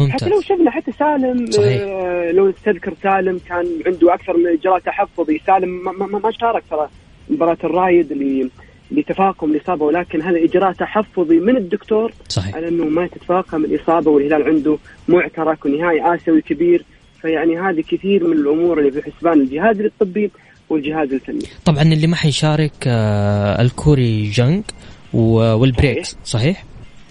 حتى 0.07 0.25
لو 0.25 0.35
ممتاز 0.35 0.43
شفنا 0.43 0.71
حتى 0.71 0.91
سالم 0.91 1.51
صحيح. 1.51 1.81
آه 1.81 2.31
لو 2.31 2.51
تذكر 2.51 2.93
سالم 3.03 3.39
كان 3.49 3.65
عنده 3.85 4.13
أكثر 4.13 4.38
من 4.38 4.47
إجراء 4.47 4.79
تحفظي. 4.79 5.41
سالم 5.47 5.83
ما, 5.85 5.91
ما, 5.91 6.19
ما 6.19 6.31
شارك 6.31 6.63
ترى 6.69 6.89
مباراة 7.29 7.57
الرايد 7.63 8.12
اللي 8.12 8.49
لتفاقم 8.91 9.51
الإصابة 9.51 9.85
ولكن 9.85 10.21
هذا 10.21 10.43
إجراء 10.43 10.71
تحفظي 10.71 11.39
من 11.39 11.57
الدكتور 11.57 12.13
صحيح. 12.29 12.55
على 12.55 12.67
أنه 12.67 12.85
ما 12.85 13.07
تتفاقم 13.07 13.65
الإصابة 13.65 14.12
والهلال 14.12 14.43
عنده 14.43 14.77
معترك 15.07 15.65
ونهائي 15.65 16.15
آسيوي 16.15 16.41
كبير. 16.41 16.85
فيعني 17.21 17.59
هذه 17.59 17.81
كثير 17.81 18.27
من 18.27 18.38
الأمور 18.38 18.79
اللي 18.79 18.91
في 18.91 19.12
حسبان 19.12 19.41
الجهاز 19.41 19.81
الطبي 19.81 20.31
والجهاز 20.69 21.13
الفني. 21.13 21.45
طبعا 21.65 21.81
اللي 21.81 22.07
ما 22.07 22.15
حيشارك 22.15 22.73
آه 22.88 23.62
الكوري 23.62 24.23
جانج 24.23 24.63
والبريك 25.13 26.17
صحيح؟ 26.23 26.63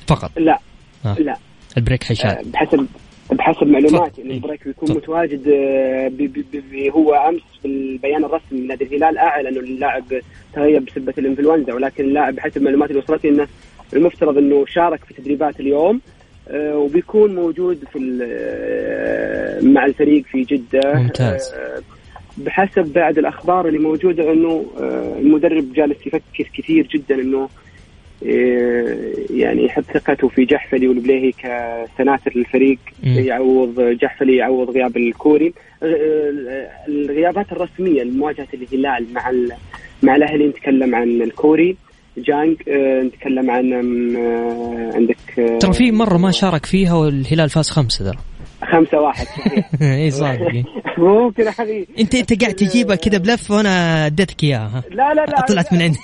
فقط؟ 0.07 0.31
لا. 0.37 0.59
آه. 1.07 1.17
لا. 1.19 1.37
البريك 1.79 2.03
آه، 2.03 2.07
حيشارك 2.07 2.47
بحسب 2.47 2.87
بحسب 3.33 3.67
معلوماتي. 3.67 4.23
إن 4.23 4.31
البريك 4.31 4.65
بيكون. 4.65 4.91
متواجد 4.97 5.49
آه، 5.49 6.09
ب- 6.09 6.17
ب- 6.17 6.45
ب- 6.73 6.91
هو 6.93 7.15
أمس 7.15 7.41
في 7.63 7.69
البيان 7.69 8.25
الرسمي 8.25 8.61
نادي 8.61 8.85
الهلال 8.85 9.19
اعلن 9.19 9.47
انه 9.47 9.61
اللاعب 9.61 10.05
تغيب 10.55 10.85
بسبة 10.85 11.15
الإنفلونزا 11.19 11.73
ولكن 11.75 12.05
اللاعب 12.05 12.35
بحسب 12.35 12.57
المعلومات 12.57 12.91
اللي 12.91 13.03
وصلتني 13.03 13.31
إنه 13.31 13.47
المفترض 13.95 14.39
إنه 14.39 14.65
شارك 14.67 15.05
في 15.05 15.15
تدريبات 15.15 15.61
اليوم 15.61 16.01
آه، 16.49 16.77
وبيكون 16.77 17.35
موجود 17.35 17.85
في 17.93 17.99
آه، 18.63 19.61
مع 19.65 19.87
الفريق 19.87 20.25
في 20.25 20.43
جدة 20.43 20.95
ممتاز. 20.95 21.53
آه، 21.55 21.83
بحسب 22.39 22.93
بعد 22.93 23.19
الأخبار 23.19 23.69
اللي 23.69 23.79
موجودة 23.79 24.33
إنه 24.33 24.67
آه، 24.81 25.19
المدرب 25.19 25.73
جالس 25.73 26.07
يفكر 26.07 26.51
كثير 26.59 26.87
جدا 26.87 27.15
إنه 27.15 27.39
آه، 27.43 27.49
يعني 28.23 29.65
يحط 29.65 29.85
ثقته 29.85 30.29
في 30.29 30.45
جحفلي 30.45 30.89
والبليهي 30.89 31.33
كسناتر 31.33 32.33
للفريق. 32.37 32.79
يعوض 33.03 33.81
جحفلي 33.81 34.37
يعوض 34.37 34.71
غياب 34.71 34.97
الكوري. 34.97 35.53
آه، 35.83 36.69
الغيابات 36.89 37.53
الرسمية 37.53 38.03
لمواجهة 38.03 38.49
الهلال 38.55 39.07
مع 39.13 39.33
مع 40.03 40.17
الأهلي 40.17 40.47
نتكلم 40.47 40.95
عن 40.95 41.23
الكوري. 41.23 41.77
جانج 42.19 42.57
آه، 42.69 43.03
نتكلم 43.03 43.51
عن 43.51 43.73
آه، 44.17 44.93
عندك 44.95 45.17
ترى 45.61 45.73
في 45.73 45.93
مرة 45.93 46.17
ما 46.17 46.31
شارك 46.31 46.67
فيها 46.67 46.95
والهلال 46.95 47.51
فاز 47.51 47.71
خمسة 47.71 48.05
ترى. 48.05 48.19
خمسة 48.63 49.01
واحد 49.01 49.27
صحيح 49.27 49.71
اي 49.83 50.11
صادق 50.11 50.53
ممكن 50.99 51.49
هذه 51.59 51.87
انت 51.99 52.15
أنت 52.15 52.43
قاعد 52.43 52.55
تجيبها 52.55 52.97
كذا 52.97 53.19
بلف 53.19 53.51
وأنا 53.51 54.07
أديتك 54.07 54.45
إياها 54.45 54.83
لا 54.91 55.15
لا 55.15 55.27
لا 55.27 55.41
طلعت 55.41 55.73
من 55.73 55.83
عندي. 55.83 55.99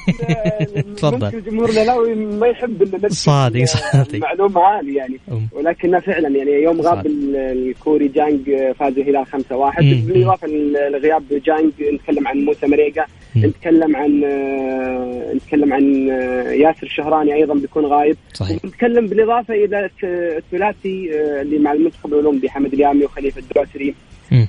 تفضل. 0.96 1.24
ممكن 1.24 1.38
الجمهور 1.38 1.70
الاهلاوي 1.70 2.14
ما 2.14 2.46
يحب 2.46 2.82
نذكر 2.82 3.08
صادق، 3.08 3.64
صادق. 3.64 4.14
المعلومه 4.14 4.60
هذه 4.60 4.96
يعني. 4.96 5.20
ولكنها 5.52 6.00
فعلا 6.00 6.28
يعني 6.28 6.50
يوم 6.50 6.80
غاب 6.80 7.06
الكوري 7.06 8.08
جانج 8.08 8.72
فاز 8.78 8.98
الهلال 8.98 9.26
5 9.26 9.56
1 9.56 9.84
مم. 9.84 10.00
بالإضافة 10.06 10.48
لغياب 10.92 11.22
جانج 11.30 11.72
نتكلم 11.94 12.28
عن 12.28 12.38
موسى 12.38 12.66
ماريقا 12.66 13.06
مم. 13.36 13.46
نتكلم 13.46 13.96
عن 13.96 14.24
آه، 14.24 15.32
نتكلم 15.34 15.72
عن 15.72 16.10
آه، 16.10 16.50
ياسر 16.50 16.82
الشهراني 16.82 17.34
أيضا 17.34 17.54
بيكون 17.54 17.86
غايب 17.86 18.16
صحيح 18.34 18.64
نتكلم 18.64 19.06
بالإضافة 19.06 19.54
إلى 19.54 19.90
الثلاثي 20.04 21.10
آه، 21.14 21.42
اللي 21.42 21.58
مع 21.58 21.72
المنتخب 21.72 22.14
الأولمبي 22.14 22.43
حمد 22.50 22.72
اليامي 22.72 23.04
وخليفة 23.04 23.40
الدوسري. 23.40 23.94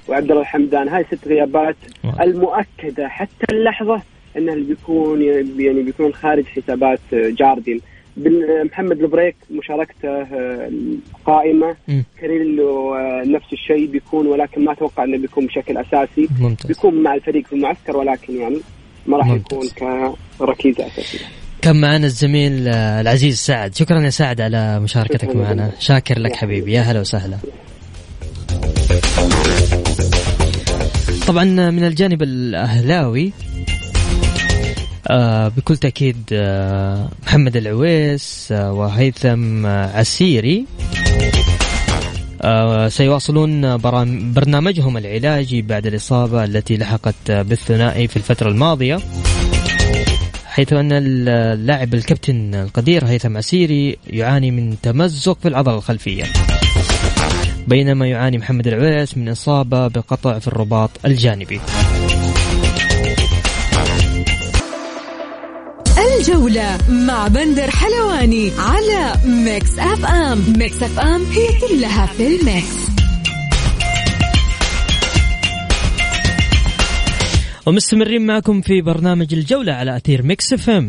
وعبد 0.07 0.29
الله 0.31 0.41
الحمدان 0.41 0.89
هاي 0.89 1.05
ست 1.11 1.27
غيابات 1.27 1.75
wow. 2.03 2.13
المؤكدة 2.23 3.07
حتى 3.07 3.45
اللحظة 3.51 4.01
انه 4.37 4.53
اللي 4.53 4.65
بيكون 4.65 5.21
يعني 5.59 5.83
بيكون 5.83 6.13
خارج 6.13 6.45
حسابات 6.45 6.99
جاردين 7.13 7.81
محمد 8.71 8.99
البريك 9.01 9.35
مشاركته 9.51 10.09
آه، 10.09 10.71
قائمة 11.25 11.75
مم. 11.87 12.03
كاريلو 12.21 12.95
آه، 12.95 13.23
نفس 13.25 13.53
الشيء 13.53 13.85
بيكون 13.85 14.27
ولكن 14.27 14.65
ما 14.65 14.71
أتوقع 14.71 15.03
إنه 15.03 15.17
بيكون 15.17 15.45
بشكل 15.45 15.77
أساسي 15.77 16.27
ممتاز 16.39 16.67
بيكون 16.67 17.03
مع 17.03 17.13
الفريق 17.13 17.47
في 17.47 17.53
المعسكر 17.53 17.97
ولكن 17.97 18.37
يعني 18.37 18.57
ما 19.07 19.17
راح 19.17 19.27
يكون. 19.27 19.67
كركيزه 20.39 20.87
اساسيه 20.87 21.25
كان 21.61 21.81
معنا 21.81 22.05
الزميل 22.05 22.67
آه، 22.67 23.01
العزيز 23.01 23.37
سعد 23.37 23.75
شكرا 23.75 23.99
يا 24.01 24.09
سعد 24.09 24.41
على 24.41 24.79
مشاركتك 24.79 25.35
معنا. 25.35 25.71
شاكر 25.79 26.19
لك 26.19 26.35
حبيبي 26.35 26.73
يا 26.73 26.81
هلا 26.81 26.99
وسهلا 26.99 27.37
طبعا 31.27 31.43
من 31.43 31.83
الجانب 31.83 32.23
الأهلاوي 32.23 33.31
آه 35.07 35.47
بكل 35.47 35.77
تأكيد 35.77 36.17
آه 36.33 37.09
محمد 37.23 37.57
العويس 37.57 38.47
آه 38.51 38.71
وهيثم 38.73 39.65
آه 39.65 39.97
عسيري. 39.99 40.65
آه 42.41 42.87
سيواصلون 42.87 43.77
برنامجهم 44.33 44.97
العلاجي 44.97 45.61
بعد 45.61 45.87
الإصابة 45.87 46.43
التي 46.43 46.77
لحقت 46.77 47.31
بالثنائي 47.31 48.07
في 48.07 48.17
الفترة 48.17 48.49
الماضية 48.49 48.99
حيث 50.45 50.73
أن 50.73 50.89
اللاعب 50.91 51.93
الكابتن 51.93 52.55
القدير 52.55 53.05
هيثم 53.05 53.37
عسيري 53.37 53.97
يعاني 54.07 54.51
من 54.51 54.75
تمزق 54.81 55.37
في 55.41 55.47
العضلة 55.47 55.75
الخلفية. 55.75 56.23
بينما 57.67 58.07
يعاني 58.07 58.37
محمد 58.37 58.67
العويس 58.67 59.17
من 59.17 59.29
إصابة 59.29 59.87
بقطع 59.87 60.39
في 60.39 60.47
الرباط 60.47 60.89
الجانبي. 61.05 61.61
الجولة 66.19 66.77
مع 66.89 67.27
بندر 67.27 67.71
حلواني 67.71 68.51
على 68.59 69.13
Mix 69.25 69.79
FM. 69.79 70.53
Mix 70.57 70.83
FM 70.83 71.25
هي 71.25 71.47
كلها 71.67 72.05
في 72.05 72.27
ال 72.27 72.39
mix. 72.39 72.85
ومستمرين 77.65 78.25
معكم 78.25 78.61
في 78.61 78.81
برنامج 78.81 79.33
الجولة 79.33 79.73
على 79.73 79.97
أثير 79.97 80.23
Mix 80.23 80.53
FM. 80.53 80.87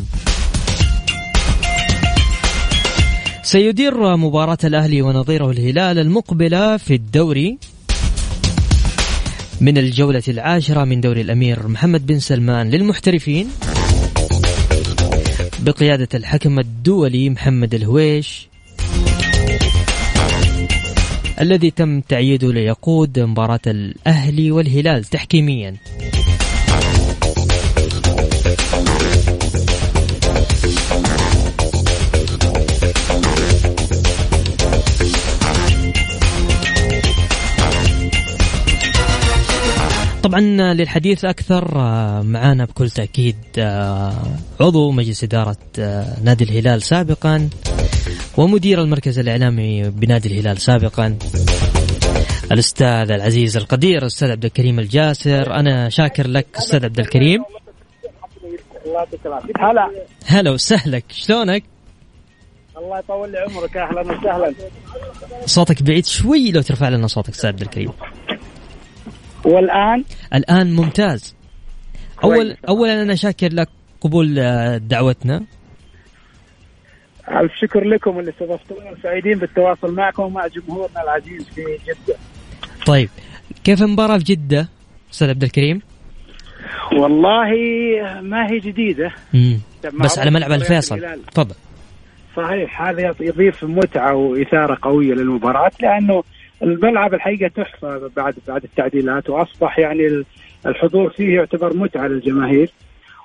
سيدير 3.47 4.17
مباراة 4.17 4.59
الأهلي 4.65 5.03
ونظيره 5.03 5.51
الهلال 5.51 5.99
المقبلة 5.99 6.77
في 6.77 6.95
الدوري 6.95 7.59
من 9.61 9.79
الجولة 9.79 10.23
العاشرة 10.29 10.85
من 10.85 11.01
دوري 11.01 11.21
الأمير 11.21 11.69
محمد 11.69 12.07
بن 12.07 12.19
سلمان 12.19 12.71
للمحترفين 12.71 13.49
بقيادة 15.59 16.09
الحكم 16.15 16.59
الدولي 16.59 17.31
محمد 17.31 17.75
الهويش 17.75 18.49
الذي 21.41 21.71
تم 21.71 22.01
تعييده 22.01 22.53
ليقود 22.53 23.19
مباراة 23.19 23.61
الأهلي 23.67 24.51
والهلال 24.51 25.05
تحكيميا. 25.05 25.77
طبعا 40.27 40.41
للحديث 40.75 41.25
أكثر 41.25 41.77
آه، 41.77 42.23
معانا 42.23 42.65
بكل 42.65 42.91
تأكيد 42.91 43.37
آه، 43.59 44.13
عضو 44.61 44.91
مجلس 44.91 45.25
إدارة 45.25 45.57
آه، 45.79 46.21
نادي 46.25 46.45
الهلال 46.45 46.83
سابقا 46.83 47.49
ومدير 48.37 48.81
المركز 48.81 49.19
الإعلامي 49.19 49.83
بنادي 49.91 50.29
الهلال 50.29 50.59
سابقا. 50.59 51.19
الأستاذ 52.53 53.11
العزيز 53.11 53.57
القدير 53.57 54.03
الأستاذ 54.03 54.31
عبد 54.31 54.45
الكريم 54.45 54.79
الجاسر. 54.79 55.55
أنا 55.55 55.89
شاكر 55.89 56.29
لك 56.29 56.47
أستاذ 56.59 56.85
عبد 56.85 57.01
الكريم. 57.01 57.45
هلا. 59.61 59.91
هلا 60.27 60.51
وسهلك. 60.51 61.05
شلونك؟ 61.11 61.63
الله 62.77 62.99
يطول 62.99 63.33
لي 63.33 63.39
عمرك 63.39 63.77
أهلا 63.77 64.01
وسهلا. 64.01 64.55
صوتك 65.47 65.83
بعيد 65.83 66.07
شوي 66.07 66.53
لو 66.53 66.63
ترفع 66.63 66.89
لنا 66.89 67.07
صوتك 67.07 67.31
أستاذ 67.31 67.51
عبد 67.51 67.63
الكريم. 67.63 67.93
والآن؟ 69.47 70.05
الآن 70.35 70.73
ممتاز. 70.77 71.37
أول 72.25 72.37
كويس. 72.37 72.57
أولا 72.69 73.03
أنا 73.03 73.15
شاكر 73.15 73.53
لك 73.53 73.69
قبول 74.01 74.39
آه، 74.39 74.77
دعوتنا. 74.77 75.45
ألف 77.31 77.53
شكر 77.55 77.85
لكم 77.85 78.19
اللي 78.19 78.31
استضفتونا 78.31 78.95
سعيدين 79.03 79.39
بالتواصل 79.39 79.95
معكم 79.95 80.23
ومع 80.23 80.47
جمهورنا 80.47 81.03
العزيز 81.03 81.49
في 81.49 81.63
جدة. 81.87 82.17
طيب 82.87 83.09
كيف 83.65 83.83
المباراة 83.83 84.19
في 84.19 84.25
جدة 84.25 84.69
أستاذ 85.13 85.29
عبد 85.29 85.43
الكريم؟ 85.43 85.83
والله 86.93 87.51
ما 88.21 88.51
هي 88.51 88.59
جديدة. 88.59 89.11
مم. 89.35 89.59
بس 90.01 90.19
على 90.19 90.31
ملعب 90.31 90.51
مباريات 90.51 90.71
الفيصل. 90.71 91.23
تفضل. 91.33 91.55
صحيح 92.37 92.83
هذا 92.83 93.15
يضيف 93.21 93.65
متعة 93.65 94.15
وإثارة 94.15 94.79
قوية 94.83 95.15
للمباراة 95.15 95.71
لأنه 95.81 96.23
الملعب 96.63 97.15
الحقيقة 97.15 97.49
تحفة 97.49 98.11
بعد 98.17 98.35
بعد 98.49 98.65
التعديلات 98.65 99.31
وأصبح 99.31 99.79
يعني 99.79 100.25
الحضور 100.67 101.11
فيه 101.11 101.35
يعتبر 101.35 101.77
متعة 101.77 102.07
للجماهير. 102.07 102.71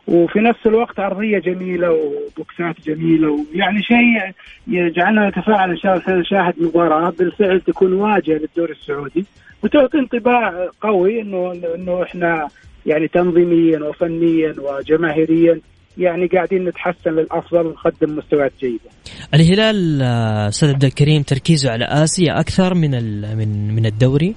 وفي 0.07 0.39
نفس 0.39 0.59
الوقت 0.65 0.99
ارضيه 0.99 1.39
جميلة 1.39 1.91
وبوكسات 1.91 2.81
جميلة 2.85 3.45
ويعني 3.53 3.81
شيء 3.83 4.31
يجعلنا 4.67 5.29
نتفاعل 5.29 5.69
إن 5.69 5.77
شاء 5.77 5.97
الله 5.97 6.19
نشاهد 6.19 6.53
مباراة 6.57 7.09
بالفعل 7.09 7.61
تكون 7.61 7.93
واجهة 7.93 8.33
للدوري 8.37 8.71
السعودي. 8.71 9.25
وتعطي 9.63 9.99
انطباع 9.99 10.69
قوي 10.81 11.21
انه 11.21 11.51
إنه 11.75 12.03
إحنا 12.03 12.47
يعني 12.85 13.07
تنظيميا 13.07 13.79
وفنيا 13.79 14.55
وجماهيريا 14.57 15.59
يعني 15.97 16.27
قاعدين 16.27 16.65
نتحسن 16.65 17.11
للأفضل 17.11 17.65
ونقدم 17.67 18.17
مستويات 18.17 18.51
جيدة. 18.59 18.89
الهلال 19.33 20.01
آه، 20.01 20.47
أستاذ 20.47 20.69
عبد 20.69 20.83
الكريم 20.83 21.21
تركيزه 21.21 21.71
على 21.71 21.85
آسيا 21.85 22.39
أكثر 22.39 22.73
من 22.73 22.91
من 23.37 23.75
من 23.75 23.85
الدوري 23.85 24.35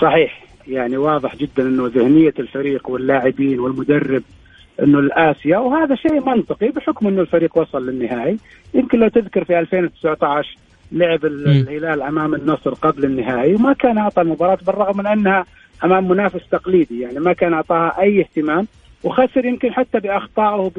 صحيح 0.00 0.44
يعني 0.68 0.96
واضح 0.96 1.36
جدا 1.36 1.62
إنه 1.62 1.86
ذهنية 1.86 2.34
الفريق 2.38 2.90
واللاعبين 2.90 3.60
والمدرب 3.60 4.22
إنه 4.82 4.98
الاسيا 4.98 5.58
وهذا 5.58 5.94
شيء 5.94 6.26
منطقي 6.26 6.68
بحكم 6.68 7.06
إنه 7.06 7.20
الفريق 7.20 7.58
وصل 7.58 7.86
للنهائي 7.86 8.36
يمكن 8.74 8.98
لو 8.98 9.08
تذكر 9.08 9.44
في 9.44 9.58
2019 9.58 10.56
لعب. 10.92 11.24
الهلال 11.24 12.02
أمام 12.02 12.34
النصر 12.34 12.74
قبل 12.74 13.04
النهائي 13.04 13.54
وما 13.54 13.72
كان 13.72 13.98
أعطى 13.98 14.22
المباراة 14.22 14.58
بالرغم 14.66 14.98
من 14.98 15.06
أنها 15.06 15.44
أمام 15.84 16.08
منافس 16.08 16.48
تقليدي 16.50 17.00
يعني 17.00 17.20
ما 17.20 17.32
كان 17.32 17.52
أعطاها 17.52 18.00
أي 18.00 18.20
اهتمام 18.20 18.66
وخسر 19.04 19.44
يمكن 19.44 19.72
حتى 19.72 20.00
بأخطائه 20.00 20.70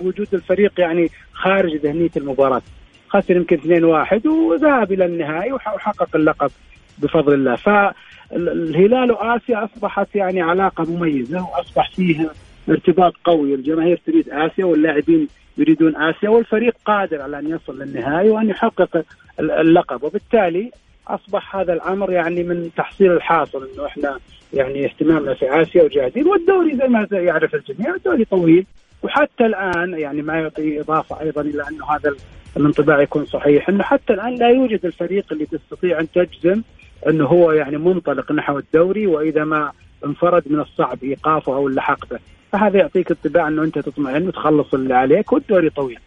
بوجود 0.00 0.28
الفريق 0.34 0.80
يعني 0.80 1.08
خارج 1.32 1.76
ذهنية 1.76 2.10
المباراة. 2.16 2.62
خسر 3.08 3.36
يمكن 3.36 3.56
2-1 3.56 4.26
وذهب 4.26 4.92
إلى 4.92 5.04
النهائي 5.06 5.52
وح- 5.52 5.74
وحقق 5.74 6.16
اللقب 6.16 6.50
بفضل 6.98 7.34
الله. 7.34 7.56
فالهلال 7.56 9.12
وآسيا 9.12 9.64
أصبحت 9.64 10.14
يعني 10.16 10.40
علاقة 10.42 10.84
مميزة 10.90 11.48
وأصبح 11.50 11.90
فيه 11.90 12.30
ارتباط 12.68 13.12
قوي. 13.24 13.54
الجماهير 13.54 14.00
تريد 14.06 14.28
آسيا 14.30 14.64
واللاعبين 14.64 15.28
يريدون 15.58 15.96
آسيا 15.96 16.28
والفريق 16.28 16.74
قادر 16.84 17.22
على 17.22 17.38
أن 17.38 17.50
يصل 17.50 17.78
للنهائي 17.82 18.30
وأن 18.30 18.48
يحقق 18.48 18.96
ال- 19.40 19.50
اللقب. 19.50 20.02
وبالتالي 20.02 20.70
أصبح 21.08 21.56
هذا 21.56 21.72
الأمر 21.72 22.12
يعني 22.12 22.42
من 22.42 22.70
تحصيل 22.76 23.12
الحاصل 23.12 23.68
إنه 23.74 23.86
إحنا 23.86 24.18
يعني 24.52 24.84
اهتمامنا 24.84 25.34
في 25.34 25.62
آسيا 25.62 25.82
وجاهدين 25.82 26.26
والدوري 26.26 26.76
زي 26.76 26.88
ما 26.88 27.06
يعرف 27.12 27.54
الجميع 27.54 27.94
الدوري 27.94 28.24
طويل. 28.24 28.66
وحتى 29.02 29.46
الآن 29.46 29.98
يعني 29.98 30.22
ما 30.22 30.40
يعطي 30.40 30.80
إضافة 30.80 31.20
أيضا 31.20 31.40
إلى 31.40 31.64
إنه 31.70 31.86
هذا 31.90 32.14
الانطباع 32.56 33.02
يكون 33.02 33.26
صحيح 33.26 33.68
إنه 33.68 33.82
حتى 33.82 34.12
الآن 34.12 34.34
لا 34.34 34.48
يوجد 34.48 34.86
الفريق 34.86 35.32
اللي 35.32 35.46
تستطيع 35.46 36.00
أن 36.00 36.10
تجزم 36.10 36.62
إنه 37.08 37.24
هو 37.24 37.52
يعني 37.52 37.78
منطلق 37.78 38.32
نحو 38.32 38.58
الدوري 38.58 39.06
وإذا 39.06 39.44
ما 39.44 39.72
انفرد 40.04 40.42
من 40.46 40.60
الصعب 40.60 40.98
إيقافه 41.04 41.54
أو 41.54 41.68
اللحاق 41.68 42.06
به. 42.10 42.18
فهذا 42.52 42.78
يعطيك 42.78 43.10
انطباع 43.10 43.48
إنه 43.48 43.62
أنت 43.62 43.78
تطمئن 43.78 44.28
وتخلص 44.28 44.74
اللي 44.74 44.94
عليك 44.94 45.32
والدوري 45.32 45.70
طويل. 45.70 45.98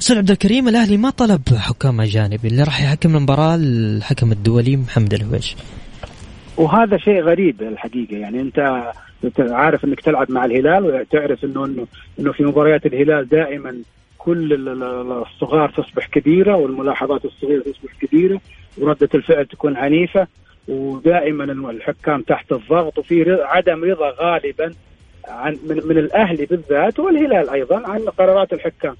أستاذ 0.00 0.18
عبد 0.18 0.30
الكريم 0.30 0.68
الأهلي 0.68 0.96
ما 0.96 1.10
طلب 1.10 1.40
حكام 1.58 2.00
أجانب 2.00 2.40
اللي 2.44 2.62
راح 2.62 2.82
يحكم 2.82 3.16
المباراة 3.16 3.54
الحكم 3.54 4.32
الدولي 4.32 4.76
محمد 4.76 5.14
الهويش. 5.14 5.56
وهذا 6.56 6.96
شيء 6.98 7.22
غريب 7.22 7.62
الحقيقة. 7.62 8.16
يعني 8.16 8.40
أنت 8.40 8.82
عارف 9.38 9.84
إنك 9.84 10.00
تلعب 10.00 10.30
مع 10.30 10.44
الهلال 10.44 10.84
وتعرف 10.84 11.44
إنه 11.44 11.64
إنه 11.64 11.86
إنه 12.20 12.32
في 12.32 12.44
مباريات 12.44 12.86
الهلال 12.86 13.28
دائما 13.28 13.76
كل 14.18 14.52
ال- 14.52 14.68
ال- 14.68 15.22
الصغار 15.26 15.70
تصبح 15.70 16.06
كبيرة 16.06 16.56
والملاحظات 16.56 17.24
الصغيرة 17.24 17.62
تصبح 17.62 17.92
كبيرة 18.00 18.40
وردة 18.78 19.08
الفعل 19.14 19.46
تكون 19.46 19.76
عنيفة 19.76 20.26
ودائما 20.68 21.44
الحكام 21.70 22.22
تحت 22.22 22.52
الضغط 22.52 22.98
وفي 22.98 23.38
عدم 23.42 23.84
رضا 23.84 24.10
غالبا 24.20 24.74
عن 25.28 25.52
من, 25.68 25.76
من 25.86 25.98
الأهلي 25.98 26.46
بالذات 26.46 26.98
والهلال 26.98 27.50
أيضا 27.50 27.82
عن 27.88 28.00
قرارات 28.00 28.52
الحكام. 28.52 28.94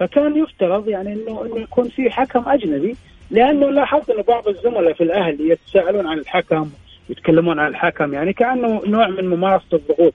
فكان 0.00 0.36
يفترض 0.42 0.88
يعني 0.88 1.12
إنه 1.12 1.44
إنه 1.46 1.58
يكون 1.60 1.88
في 1.88 2.10
حكم 2.10 2.48
أجنبي 2.48 2.96
لأنه 3.30 3.70
لاحظت 3.70 4.10
إنه 4.10 4.22
بعض 4.22 4.48
الزملاء 4.48 4.92
في 4.92 5.04
الاهلي 5.04 5.48
يتساءلون 5.48 6.06
عن 6.06 6.18
الحكم 6.18 6.70
يتكلمون 7.10 7.58
عن 7.58 7.68
الحكم 7.70 8.14
يعني 8.14 8.32
كأنه 8.32 8.82
نوع 8.86 9.08
من 9.08 9.28
ممارسة 9.28 9.64
الضغوط. 9.72 10.14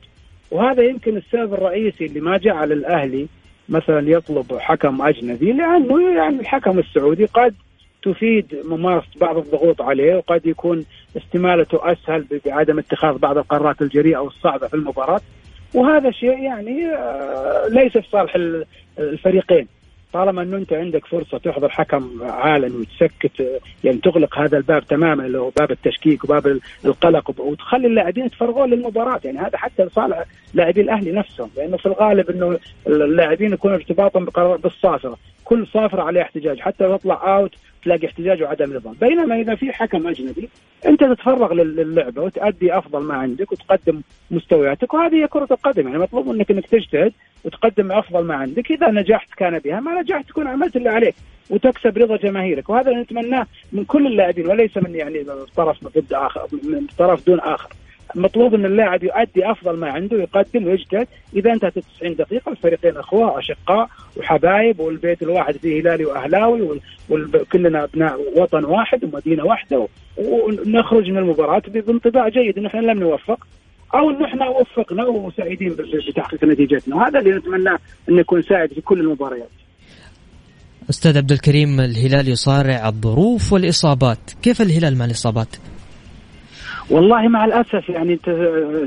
وهذا 0.51 0.83
يمكن 0.83 1.17
السبب 1.17 1.53
الرئيسي 1.53 2.05
اللي 2.05 2.19
ما 2.19 2.37
جعل 2.37 2.71
الاهلي 2.71 3.27
مثلا 3.69 4.09
يطلب 4.09 4.57
حكم 4.59 5.01
أجنبي 5.01 5.51
لأنه 5.51 6.15
يعني 6.17 6.39
الحكم 6.39 6.79
السعودي 6.79 7.25
قد 7.25 7.55
تفيد 8.03 8.61
ممارسة 8.65 9.07
بعض 9.21 9.37
الضغوط 9.37 9.81
عليه 9.81 10.15
وقد 10.15 10.45
يكون 10.45 10.85
استمالته 11.17 11.91
أسهل 11.91 12.25
بعدم 12.45 12.79
اتخاذ 12.79 13.17
بعض 13.17 13.37
القرارات 13.37 13.81
الجريئة 13.81 14.17
والصعبه 14.17 14.67
في 14.67 14.73
المباراة. 14.73 15.21
وهذا 15.73 16.11
شيء 16.11 16.39
يعني 16.39 16.85
آه، 16.87 17.67
ليس 17.69 17.91
في 17.97 18.09
صالح 18.11 18.35
ال- 18.35 18.65
الفريقين. 18.99 19.67
طالما 20.15 20.41
أنه 20.41 20.57
أنت 20.57 20.73
عندك 20.73 21.05
فرصة 21.05 21.37
تحضر 21.37 21.69
حكم 21.69 22.09
عالمي 22.23 22.75
وتسكت 22.81 23.61
يعني 23.83 23.97
تغلق 23.97 24.37
هذا 24.39 24.57
الباب 24.57 24.87
تماما 24.87 25.25
اللي 25.25 25.37
هو 25.37 25.49
باب 25.49 25.71
التشكيك 25.71 26.23
وباب 26.23 26.47
ال- 26.47 26.61
القلق 26.85 27.39
وتخلي 27.41 27.87
اللاعبين 27.87 28.25
يتفرغون 28.25 28.69
للمباراة 28.69 29.19
يعني 29.25 29.39
هذا 29.39 29.57
حتى 29.57 29.83
لصالح 29.85 30.23
لاعبي 30.53 30.81
الأهلي 30.81 31.11
نفسهم 31.11 31.49
لأنه 31.57 31.77
في 31.77 31.85
الغالب 31.85 32.29
إنه 32.29 32.59
اللاعبين 32.87 33.53
يكون 33.53 33.73
ارتباطهم 33.73 34.25
بالصافرة 34.57 35.17
كل 35.45 35.67
صافرة 35.67 36.01
عليه 36.03 36.21
احتجاج 36.21 36.59
حتى 36.59 36.83
لو 36.83 36.97
تطلع 36.97 37.37
اوت 37.37 37.51
تلاقي 37.85 38.07
احتجاج 38.07 38.43
وعدم 38.43 38.73
نظام 38.75 38.93
بينما 39.01 39.35
إذا 39.41 39.55
في 39.55 39.71
حكم 39.73 40.07
أجنبي 40.07 40.49
أنت 40.85 41.03
تتفرغ 41.03 41.53
لل- 41.53 41.75
للعبة 41.75 42.21
وتؤدي 42.21 42.77
أفضل 42.77 42.99
ما 43.03 43.13
عندك 43.13 43.51
وتقدم 43.51 44.01
مستوياتك 44.31 44.93
وهذه 44.93 45.15
هي 45.15 45.27
كرة 45.27 45.47
القدم. 45.51 45.87
يعني 45.87 45.99
مطلوب 45.99 46.27
منك 46.27 46.51
إنك 46.51 46.65
تجتهد 46.67 47.13
وتقدم 47.43 47.91
أفضل 47.91 48.23
ما 48.23 48.35
عندك. 48.35 48.71
إذا 48.71 48.91
نجحت 48.91 49.33
كان 49.37 49.59
بها 49.59 49.79
ما 49.79 50.01
نجحت 50.01 50.27
تكون 50.29 50.47
عملت 50.47 50.75
اللي 50.75 50.89
عليك 50.89 51.15
وتكسب 51.49 51.97
رضا 51.97 52.17
جماهيرك. 52.17 52.69
وهذا 52.69 52.91
نتمناه 53.01 53.47
من 53.71 53.83
كل 53.85 54.07
اللاعبين 54.07 54.47
وليس 54.47 54.77
من 54.77 54.95
يعني 54.95 55.25
طرف 55.55 55.83
ضد 55.97 56.13
آخر 56.13 56.47
من 56.63 56.87
طرف 56.97 57.27
دون 57.27 57.39
آخر. 57.39 57.69
مطلوب 58.15 58.53
إن 58.53 58.65
اللاعب 58.65 59.03
يؤدي 59.03 59.51
أفضل 59.51 59.77
ما 59.77 59.89
عنده 59.89 60.17
يقدم 60.17 60.67
ويجتهد. 60.67 61.07
إذا 61.35 61.53
انتهت 61.53 61.79
90 61.97 62.15
دقيقة 62.15 62.51
الفريقين 62.51 62.97
أخوة 62.97 63.31
واشقاء 63.31 63.89
وحبايب 64.17 64.79
والبيت 64.79 65.23
الواحد 65.23 65.57
فيه 65.57 65.81
هلالي 65.81 66.05
وأهلاوي 66.05 66.79
وكلنا 67.09 67.83
أبناء 67.83 68.19
وطن 68.35 68.65
واحد 68.65 69.03
ومدينة 69.03 69.45
واحدة 69.45 69.87
ونخرج 70.17 71.09
من 71.09 71.17
المباراة 71.17 71.61
بانطباع 71.67 72.29
جيد. 72.29 72.57
ان 72.57 72.65
إحنا 72.65 72.79
لم 72.79 72.99
نوفق 72.99 73.47
أو 73.95 74.09
ان 74.09 74.23
إحنا 74.23 74.49
وفقنا 74.49 75.05
وسعيدين 75.07 75.75
بتحقيق 76.09 76.43
نتيجتنا. 76.43 76.95
وهذا 76.95 77.19
اللي 77.19 77.31
نتمناه 77.31 77.77
انه 78.09 78.19
يكون 78.19 78.41
سائد 78.41 78.73
في 78.73 78.81
كل 78.81 78.99
المباريات. 78.99 79.49
أستاذ 80.89 81.17
عبد 81.17 81.31
الكريم 81.31 81.79
الهلال 81.79 82.27
يصارع 82.27 82.87
الظروف 82.87 83.53
والإصابات. 83.53 84.31
كيف 84.41 84.61
الهلال 84.61 84.97
مع 84.97 85.05
الإصابات؟ 85.05 85.55
والله 86.89 87.27
مع 87.27 87.45
الأسف 87.45 87.89
يعني 87.89 88.13
أنت 88.13 88.25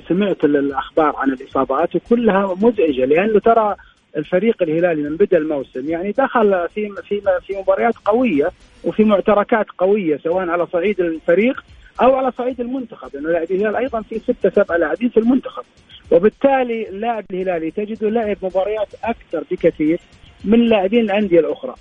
سمعت 0.09 0.45
ال- 0.45 0.57
الأخبار 0.57 1.17
عن 1.17 1.31
الإصابات 1.33 1.97
وكلها 1.97 2.55
مزعجة 2.63 3.05
لأنه 3.05 3.39
ترى 3.41 3.75
الفريق 4.17 4.63
الهلالي 4.63 5.03
من 5.03 5.17
بدا 5.17 5.39
الموسم 5.39 5.89
يعني 5.91 6.13
دخل 6.13 6.69
في 6.75 6.89
في 7.09 7.21
في 7.47 7.57
مباريات 7.59 7.95
قوية 8.05 8.49
وفي 8.85 9.05
معتركات 9.05 9.67
قوية 9.79 10.17
سواء 10.17 10.49
على 10.49 10.67
صعيد 10.67 11.01
الفريق 11.01 11.65
أو 12.03 12.15
على 12.15 12.33
صعيد 12.39 12.61
المنتخب 12.61 13.09
لأنه 13.15 13.29
لاعبي 13.29 13.55
الهلال 13.55 13.77
أيضا 13.77 14.03
في 14.03 14.19
ستة 14.19 14.51
سبعة 14.51 14.77
لاعبين 14.77 15.09
في 15.09 15.17
المنتخب. 15.21 15.63
وبالتالي 16.11 16.89
اللاعب 16.89 17.25
الهلالي 17.31 17.71
تجده 17.71 18.09
لعب 18.11 18.37
مباريات 18.43 18.89
أكثر 19.05 19.45
بكثير 19.51 20.01
من 20.45 20.65
لاعبين 20.65 21.01
الأندية 21.01 21.41
الأخرى. 21.41 21.75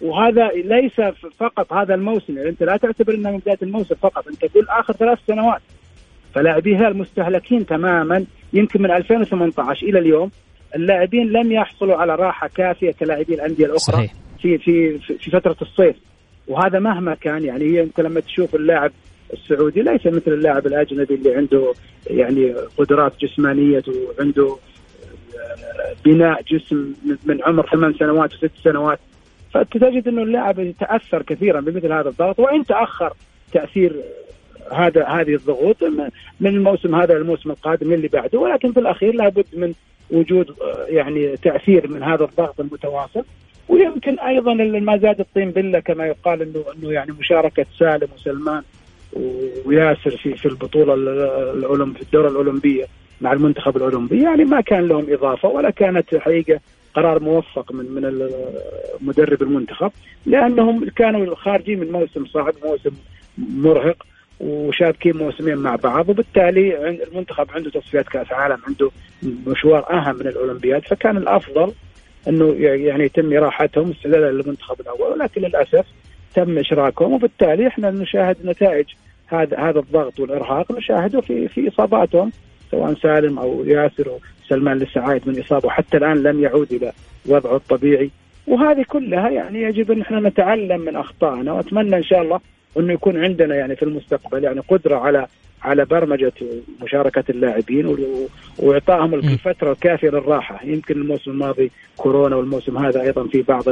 وهذا 0.00 0.48
ليس 0.48 1.00
فقط 1.38 1.72
هذا 1.72 1.94
الموسم 1.94 2.36
يعني 2.36 2.48
انت 2.48 2.62
لا 2.62 2.76
تعتبر 2.76 3.14
انه 3.14 3.30
من 3.30 3.38
بداية 3.38 3.58
الموسم 3.62 3.94
فقط 3.94 4.28
انت 4.28 4.44
تقول 4.44 4.68
آخر 4.68 4.92
ثلاث 4.92 5.18
سنوات. 5.26 5.60
فلاعبي 6.34 6.72
الهلال 6.72 6.98
مستهلكين 6.98 7.66
تماما 7.66 8.24
يمكن 8.52 8.82
من 8.82 8.90
2018 8.90 9.86
إلى 9.86 9.98
اليوم 9.98 10.30
اللاعبين 10.76 11.26
لم 11.26 11.52
يحصلوا 11.52 11.96
على 11.96 12.14
راحة 12.14 12.48
كافية 12.48 12.92
كلاعبي 12.92 13.34
الأندية 13.34 13.64
الأخرى 13.66 13.96
صحيح. 13.96 14.12
في 14.42 14.58
في 14.58 14.98
في 14.98 15.30
فترة 15.30 15.56
الصيف. 15.62 15.96
وهذا 16.48 16.78
مهما 16.78 17.14
كان 17.14 17.44
يعني 17.44 17.64
هي 17.64 17.82
انت 17.82 18.00
لما 18.00 18.20
تشوف 18.20 18.54
اللاعب 18.54 18.92
السعودي 19.32 19.82
ليس 19.82 20.06
مثل 20.06 20.32
اللاعب 20.32 20.66
الأجنبي 20.66 21.14
اللي 21.14 21.34
عنده 21.34 21.72
يعني 22.06 22.54
قدرات 22.78 23.12
جسمانية 23.20 23.82
وعنده 23.88 24.56
بناء 26.04 26.42
جسم 26.42 26.92
من 27.24 27.42
عمر 27.42 27.70
ثمان 27.70 27.94
سنوات 27.94 28.34
وست 28.34 28.50
سنوات. 28.64 28.98
فتجد 29.54 30.08
إنه 30.08 30.22
اللاعب 30.22 30.58
يتأثر 30.58 31.22
كثيرا 31.22 31.60
بمثل 31.60 31.92
هذا 31.92 32.08
الضغط 32.08 32.38
وإن 32.38 32.64
تأخر 32.64 33.12
تأثير 33.52 34.00
هذا 34.72 35.06
هذه 35.06 35.34
الضغوط 35.34 35.76
من 36.40 36.46
الموسم 36.46 36.94
هذا 36.94 37.14
للموسم 37.14 37.50
القادم 37.50 37.92
اللي 37.92 38.08
بعده 38.08 38.38
ولكن 38.38 38.72
في 38.72 38.80
الأخير 38.80 39.14
لابد 39.14 39.46
من 39.52 39.74
وجود 40.10 40.54
يعني 40.88 41.36
تأثير 41.36 41.88
من 41.88 42.02
هذا 42.02 42.24
الضغط 42.24 42.60
المتواصل. 42.60 43.24
ويمكن 43.68 44.18
أيضا 44.18 44.54
ما 44.54 44.98
زاد 44.98 45.20
الطين 45.20 45.50
بلة 45.50 45.80
كما 45.80 46.06
يقال 46.06 46.42
إنه 46.42 46.64
إنه 46.76 46.92
يعني 46.92 47.12
مشاركة 47.12 47.66
سالم 47.78 48.08
وسلمان 48.16 48.62
وياسر 49.64 50.16
في 50.16 50.34
في 50.34 50.46
البطولة 50.46 50.94
الاولمب 51.52 51.96
في 51.96 52.02
الدورة 52.02 52.28
الأولمبية 52.28 52.84
مع 53.20 53.32
المنتخب 53.32 53.76
الأولمبي 53.76 54.22
يعني 54.22 54.44
ما 54.44 54.60
كان 54.60 54.88
لهم 54.88 55.06
إضافة 55.08 55.48
ولا 55.48 55.70
كانت 55.70 56.14
حقيقة 56.16 56.60
قرار 56.94 57.22
موفق 57.22 57.72
من 57.72 57.84
من 57.84 58.30
مدرب 59.00 59.42
المنتخب 59.42 59.90
لأنهم 60.26 60.88
كانوا 60.88 61.34
خارجين 61.34 61.80
من 61.80 61.92
موسم 61.92 62.26
صعب 62.26 62.54
موسم 62.64 62.90
مرهق 63.38 64.06
وشابكين 64.40 65.16
موسمين 65.16 65.56
مع 65.56 65.76
بعض 65.76 66.08
وبالتالي 66.08 66.88
المنتخب 67.02 67.46
عنده 67.50 67.70
تصفيات 67.70 68.08
كأس 68.08 68.32
عالم 68.32 68.58
عنده 68.68 68.90
مشوار 69.46 69.92
أهم 69.92 70.14
من 70.16 70.26
الأولمبياد 70.26 70.82
فكان 70.82 71.16
الأفضل 71.16 71.72
إنه 72.28 72.54
يعني 72.58 73.04
يتم 73.04 73.32
اراحتهم 73.36 73.90
استعدادا 73.90 74.30
للمنتخب 74.30 74.80
الأول 74.80 75.12
ولكن 75.12 75.40
للأسف 75.40 75.86
تم 76.34 76.58
إشراكهم 76.58 77.12
وبالتالي 77.12 77.66
إحنا 77.66 77.90
نشاهد 77.90 78.36
نتائج 78.44 78.86
هذا 79.26 79.58
هذا 79.58 79.78
الضغط 79.78 80.20
والإرهاق 80.20 80.72
نشاهده 80.72 81.20
في 81.20 81.48
في 81.48 81.68
إصاباتهم 81.68 82.32
سواء 82.74 82.94
سالم 82.94 83.38
أو 83.38 83.64
ياسر 83.64 84.08
أو 84.08 84.18
سلمان 84.48 84.78
لسه 84.78 85.00
عايد 85.00 85.28
من 85.28 85.40
إصابة 85.40 85.66
وحتى 85.66 85.96
الآن 85.96 86.22
لم 86.22 86.42
يعود 86.42 86.72
إلى 86.72 86.92
وضعه 87.26 87.56
الطبيعي. 87.56 88.10
وهذه 88.46 88.84
كلها 88.88 89.30
يعني 89.30 89.62
يجب 89.62 89.90
أن 89.90 90.00
إحنا 90.00 90.20
نتعلم 90.20 90.80
من 90.80 90.96
أخطائنا 90.96 91.52
وأتمنى 91.52 91.96
إن 91.96 92.02
شاء 92.02 92.22
الله 92.22 92.40
أنه 92.78 92.92
يكون 92.92 93.24
عندنا 93.24 93.54
يعني 93.54 93.76
في 93.76 93.82
المستقبل 93.82 94.44
يعني 94.44 94.60
قدرة 94.60 94.96
على 94.96 95.26
على 95.62 95.84
برمجة 95.84 96.32
مشاركة 96.82 97.24
اللاعبين 97.30 97.96
وإعطائهم 98.58 99.14
الفترة 99.14 99.72
الكافية 99.72 100.08
للراحة، 100.08 100.60
يمكن 100.64 100.94
الموسم 100.94 101.30
الماضي 101.30 101.70
كورونا 101.96 102.36
والموسم 102.36 102.78
هذا 102.78 103.02
أيضا 103.02 103.26
في 103.26 103.42
بعض 103.42 103.68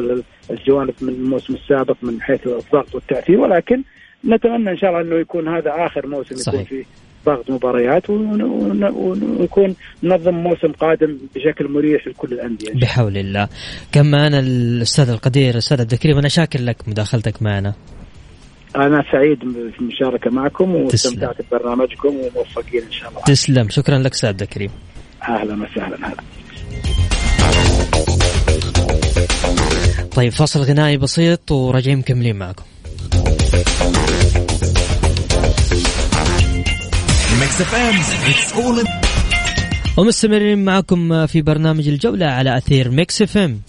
الجوانب 0.50 0.94
من 1.00 1.08
الموسم 1.08 1.54
السابق 1.54 1.96
من 2.02 2.22
حيث 2.22 2.46
الضغط 2.46 2.94
والتأثير 2.94 3.40
ولكن 3.40 3.82
نتمنى 4.24 4.70
إن 4.70 4.76
شاء 4.76 4.90
الله 4.90 5.00
أنه 5.00 5.16
يكون 5.16 5.48
هذا 5.48 5.86
آخر 5.86 6.06
موسم 6.06 6.36
صحيح. 6.36 6.54
يكون 6.54 6.64
فيه 6.64 6.84
ضغط 7.26 7.50
مباريات 7.50 8.10
ونكون 8.10 9.74
ننظم 10.02 10.34
موسم 10.34 10.72
قادم 10.72 11.18
بشكل 11.34 11.68
مريح 11.68 12.06
لكل 12.06 12.32
الأندية. 12.32 12.72
بحول 12.74 13.16
الله. 13.16 13.48
كم 13.92 14.06
معنا 14.06 14.38
الأستاذ 14.38 15.08
القدير 15.08 15.50
الأستاذ 15.50 15.80
عبد 15.80 15.92
الكريم 15.92 16.18
أنا 16.18 16.28
شاكر 16.28 16.60
لك 16.60 16.76
مداخلتك 16.88 17.42
معنا. 17.42 17.74
أنا 18.76 19.04
سعيد 19.12 19.38
في 19.72 19.80
المشاركة 19.80 20.30
معكم 20.30 20.74
واستمتعت 20.74 21.36
ببرنامجكم 21.42 22.08
وموفقين 22.08 22.82
إن 22.82 22.92
شاء 22.92 23.10
الله. 23.10 23.22
تسلم. 23.22 23.68
شكرا 23.68 23.98
لك 23.98 24.12
أستاذ 24.12 24.28
عبد 24.28 24.42
الكريم. 24.42 24.70
أهلا 25.22 25.54
وسهلا. 25.54 25.96
هلا 25.96 26.16
طيب 30.16 30.32
فاصل 30.32 30.60
غنائي 30.60 30.96
بسيط 30.96 31.52
وراجعين 31.52 31.98
مكملين 31.98 32.36
معكم. 32.36 32.64
ومستمرين 39.96 40.64
معكم 40.64 41.26
في 41.26 41.42
برنامج 41.42 41.88
الجولة 41.88 42.26
على 42.26 42.56
أثير 42.56 42.90
Mix 42.90 43.22
FM 43.22 43.60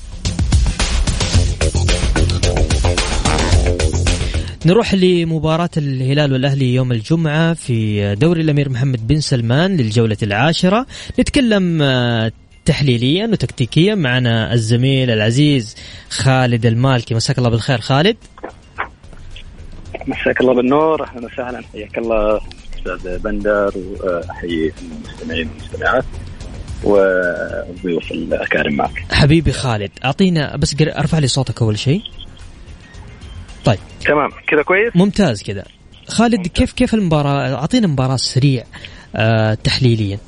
نروح 4.65 4.93
لمباراة 4.93 5.69
الهلال 5.77 6.33
والأهلي 6.33 6.73
يوم 6.73 6.91
الجمعة 6.91 7.53
في 7.53 8.15
دوري 8.15 8.41
الأمير 8.41 8.69
محمد 8.69 9.07
بن 9.07 9.19
سلمان 9.19 9.77
للجولة 9.77 10.17
العاشرة. 10.23 10.85
نتكلم 11.19 11.81
آه، 11.81 12.31
تحليليا 12.65 13.27
وتكتيكيا 13.27 13.95
معنا 13.95 14.53
الزميل 14.53 15.09
العزيز 15.09 15.75
خالد 16.09 16.65
المالكي. 16.65 17.15
مساك 17.15 17.37
الله 17.37 17.49
بالخير 17.49 17.81
خالد. 17.81 18.17
مساك 20.07 20.41
الله 20.41 20.53
بالنور. 20.53 21.03
أهلا 21.03 21.25
وسهلا. 21.25 21.61
حياك 21.73 21.97
الله. 21.97 22.39
أستاذ 22.87 23.19
بندر 23.19 23.71
وأحيي 23.75 24.73
المستمعين 24.81 25.49
والمستمعات 25.49 26.05
والضيوف 26.83 28.11
الأكارم 28.11 28.73
معك. 28.73 29.05
حبيبي 29.11 29.51
خالد 29.51 29.91
أعطينا 30.05 30.55
بس 30.55 30.75
أرفع 30.81 31.19
لي 31.19 31.27
صوتك 31.27 31.61
أول 31.61 31.79
شيء. 31.79 32.01
طيب. 33.65 33.79
تمام 34.05 34.29
كذا 34.47 34.61
كويس؟ 34.61 34.95
ممتاز 34.95 35.43
كذا. 35.43 35.63
خالد 36.07 36.35
ممتاز. 36.35 36.51
كيف 36.51 36.73
كيف 36.73 36.93
المباراة؟ 36.93 37.55
أعطينا 37.55 37.87
مباراة 37.87 38.15
سريع 38.15 38.63
آه 39.15 39.53
تحليليا. 39.53 40.19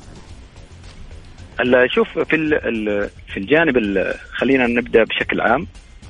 شوف 1.86 2.18
في 2.18 2.60
في 3.28 3.36
الجانب 3.36 3.76
خلينا 4.32 4.66
نبدأ 4.66 5.04
بشكل 5.04 5.40
عام 5.40 5.66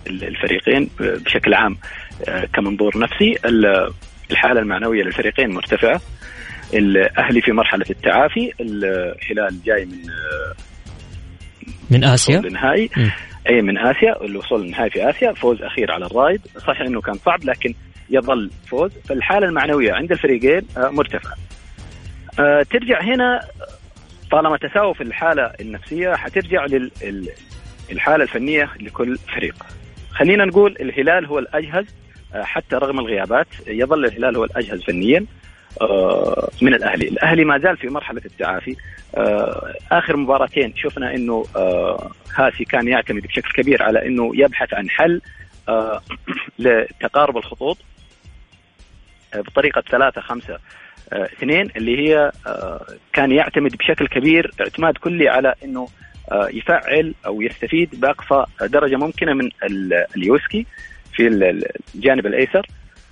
الفريقين 0.07 0.91
بشكل 1.01 1.55
عام 1.55 1.77
آه، 2.29 2.45
كمنظور 2.45 2.99
نفسي 2.99 3.35
الحالة 4.31 4.61
المعنوية 4.61 5.03
للفريقين 5.03 5.51
مرتفعة. 5.51 6.01
الأهلي 6.75 7.41
في 7.41 7.53
مرحلة 7.53 7.85
التعافي 7.91 8.53
الهلال 8.61 9.63
جاي 9.65 9.85
من 9.85 9.99
من 11.91 12.05
آسيا؟ 12.05 12.39
النهائي 12.39 12.91
أي 13.51 13.63
من 13.63 13.79
آسيا 13.79 14.25
الوصول 14.25 14.63
للنهائي 14.63 14.91
في 14.91 15.11
آسيا. 15.11 15.33
فوز 15.33 15.63
أخير 15.63 15.93
على 15.93 16.07
الرايد. 16.07 16.41
صحيح 16.59 16.81
إنه 16.81 17.01
كان 17.01 17.15
صعب 17.15 17.45
لكن 17.45 17.75
يظل 18.11 18.51
فوز. 18.67 18.91
فالحالة 19.09 19.47
المعنوية 19.47 19.93
عند 19.93 20.13
الفريقين 20.13 20.63
آه، 20.77 20.89
مرتفعة. 20.91 21.35
آه، 22.41 22.63
ترجع 22.63 23.03
هنا 23.03 23.41
طالما 24.31 24.57
تساووا 24.57 24.95
في 24.95 25.03
الحالة 25.03 25.53
النفسية 25.61 26.15
حترجع 26.15 26.67
للحاله 27.91 28.23
الفنية 28.23 28.71
لكل 28.81 29.17
فريق. 29.17 29.55
خلينا 30.11 30.45
نقول 30.45 30.77
الهلال 30.81 31.27
هو 31.27 31.39
الأجهز 31.39 31.85
آه، 32.35 32.43
حتى 32.43 32.77
رغم 32.77 32.99
الغيابات 32.99 33.47
يظل 33.67 34.05
الهلال 34.05 34.37
هو 34.37 34.45
الأجهز 34.45 34.83
فنيا. 34.83 35.27
من 36.63 36.75
الأهلي، 36.75 37.09
الأهلي 37.09 37.45
ما 37.45 37.59
زال 37.59 37.77
في 37.77 37.89
مرحلة 37.89 38.23
التعافي. 38.25 38.77
آه، 39.15 39.75
آخر 39.93 40.17
مباراتين 40.17 40.73
شفنا 40.77 41.15
إنه 41.15 41.45
هاسي 42.35 42.65
كان 42.65 42.89
يعتمد 42.89 43.23
بشكل 43.23 43.63
كبير 43.63 43.83
على 43.83 44.07
إنه 44.07 44.31
يبحث 44.35 44.75
عن 44.75 44.91
حل 44.91 45.21
لتقارب 46.59 47.37
الخطوط 47.37 47.79
بطريقة 49.35 49.81
ثلاثة 49.91 50.21
خمسة 50.21 50.59
اثنين 51.13 51.71
اللي 51.77 51.99
هي 51.99 52.33
كان 53.13 53.33
يعتمد 53.33 53.77
بشكل 53.77 54.07
كبير 54.07 54.51
اعتماد 54.61 54.99
كلي 54.99 55.29
على 55.29 55.55
إنه 55.65 55.89
يفعل 56.33 57.15
أو 57.27 57.43
يستفيد 57.43 58.01
بأقصى 58.01 58.45
درجة 58.61 58.97
ممكنة 58.97 59.33
من 59.33 59.51
اليوسكي 60.17 60.67
في 61.13 61.29
الجانب 61.95 62.27
الأيسر. 62.27 62.67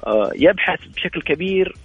آه، 0.07 0.31
يبحث 0.35 0.81
بشكل 0.97 1.23
كبير 1.23 1.73
آه، 1.73 1.84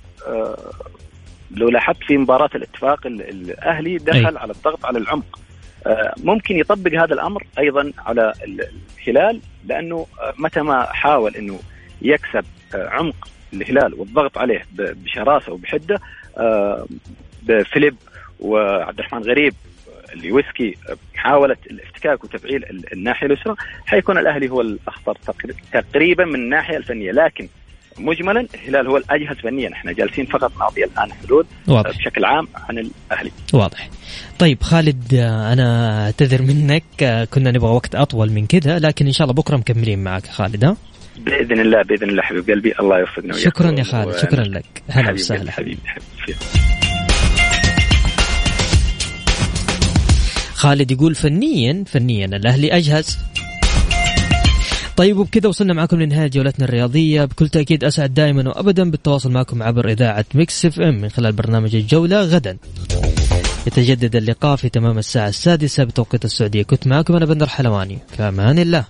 لو 1.51 1.69
لاحظت 1.69 2.03
في 2.03 2.17
مباراة 2.17 2.49
الاتفاق 2.55 3.07
الأهلي 3.07 3.97
دخل 3.97 4.27
أي. 4.27 4.37
على 4.37 4.51
الضغط 4.53 4.85
على 4.85 4.99
العمق 4.99 5.39
آه، 5.87 6.13
ممكن 6.23 6.57
يطبق 6.57 6.91
هذا 6.91 7.13
الأمر 7.13 7.43
أيضا 7.59 7.91
على 7.97 8.33
الهلال 8.43 9.41
لأنه 9.65 10.07
متى 10.37 10.61
ما 10.61 10.83
حاول 10.83 11.35
أنه 11.35 11.59
يكسب 12.01 12.45
عمق 12.73 13.27
الهلال 13.53 13.93
والضغط 13.93 14.37
عليه 14.37 14.65
بشراسة 14.77 15.51
وبحدة 15.51 15.99
بفيليب 17.43 17.95
وعبد 18.39 18.99
الرحمن 18.99 19.23
غريب 19.23 19.53
اليوسكي 20.13 20.77
محاولة 21.15 21.57
الافتكاك 21.71 22.23
وتفعيل 22.23 22.85
الناحية 22.93 23.27
اليسرى 23.27 23.55
حيكون 23.85 24.17
الأهلي 24.17 24.49
هو 24.49 24.61
الأخطر 24.61 25.17
تقريبا 25.71 26.25
من 26.25 26.35
الناحية 26.35 26.77
الفنية 26.77 27.11
لكن 27.11 27.49
مجملا 27.99 28.47
الهلال 28.55 28.87
هو 28.87 28.97
الأجهز 28.97 29.37
فنيا. 29.37 29.73
إحنا 29.73 29.91
جالسين 29.91 30.25
فقط 30.25 30.51
نعطي 30.59 30.83
الآن 30.83 31.13
حلول 31.13 31.45
واضح. 31.67 31.97
بشكل 31.97 32.25
عام 32.25 32.47
عن 32.55 32.77
الأهلي. 32.77 33.31
واضح. 33.53 33.89
طيب 34.39 34.63
خالد 34.63 35.13
آه، 35.13 35.53
أنا 35.53 35.99
أعتذر 36.05 36.41
منك 36.41 36.83
آه، 37.03 37.25
كنا 37.25 37.51
نبغى 37.51 37.71
وقت 37.71 37.95
أطول 37.95 38.31
من 38.31 38.47
كذا 38.47 38.79
لكن 38.79 39.05
إن 39.05 39.11
شاء 39.11 39.25
الله 39.25 39.33
بكرة 39.33 39.57
مكملين 39.57 40.03
معك 40.03 40.27
خالد 40.27 40.63
ها؟ 40.63 40.77
بإذن 41.17 41.59
الله 41.59 41.81
بإذن 41.81 42.09
الله 42.09 42.21
حبيب 42.21 42.49
قلبي. 42.49 42.73
الله 42.79 42.99
يوفقنا 42.99 43.33
وياكم. 43.33 43.49
شكرا 43.49 43.71
يا 43.79 43.83
خالد 43.83 44.17
شكرا 44.17 44.43
لك. 44.43 44.83
هلا 44.89 45.11
وسهلا. 45.11 45.51
حبيبي 45.51 45.79
حبيبي 45.85 46.39
خالد 50.53 50.91
يقول 50.91 51.15
فنيا 51.15 51.83
فنيا 51.87 52.25
الأهلي 52.25 52.77
أجهز. 52.77 53.19
طيب 54.99 55.17
وبكذا 55.17 55.49
وصلنا 55.49 55.73
معكم 55.73 56.01
لنهاية 56.01 56.27
جولتنا 56.27 56.65
الرياضية. 56.65 57.25
بكل 57.25 57.49
تأكيد 57.49 57.83
أسعد 57.83 58.13
دائما 58.13 58.49
وأبدا 58.49 58.91
بالتواصل 58.91 59.31
معكم 59.31 59.63
عبر 59.63 59.89
إذاعة 59.89 60.25
Mix 60.33 60.65
FM 60.65 61.01
من 61.01 61.09
خلال 61.09 61.31
برنامج 61.31 61.75
الجولة 61.75 62.21
غدا. 62.21 62.57
يتجدد 63.67 64.15
اللقاء 64.15 64.55
في 64.55 64.69
تمام 64.69 64.97
الساعة 64.97 65.29
السادسة 65.29 65.83
بتوقيت 65.83 66.25
السعودية. 66.25 66.63
كنت 66.63 66.87
معكم 66.87 67.15
أنا 67.15 67.25
بندر 67.25 67.47
حلواني. 67.47 67.97
في 68.17 68.23
أمان 68.23 68.59
الله. 68.59 68.85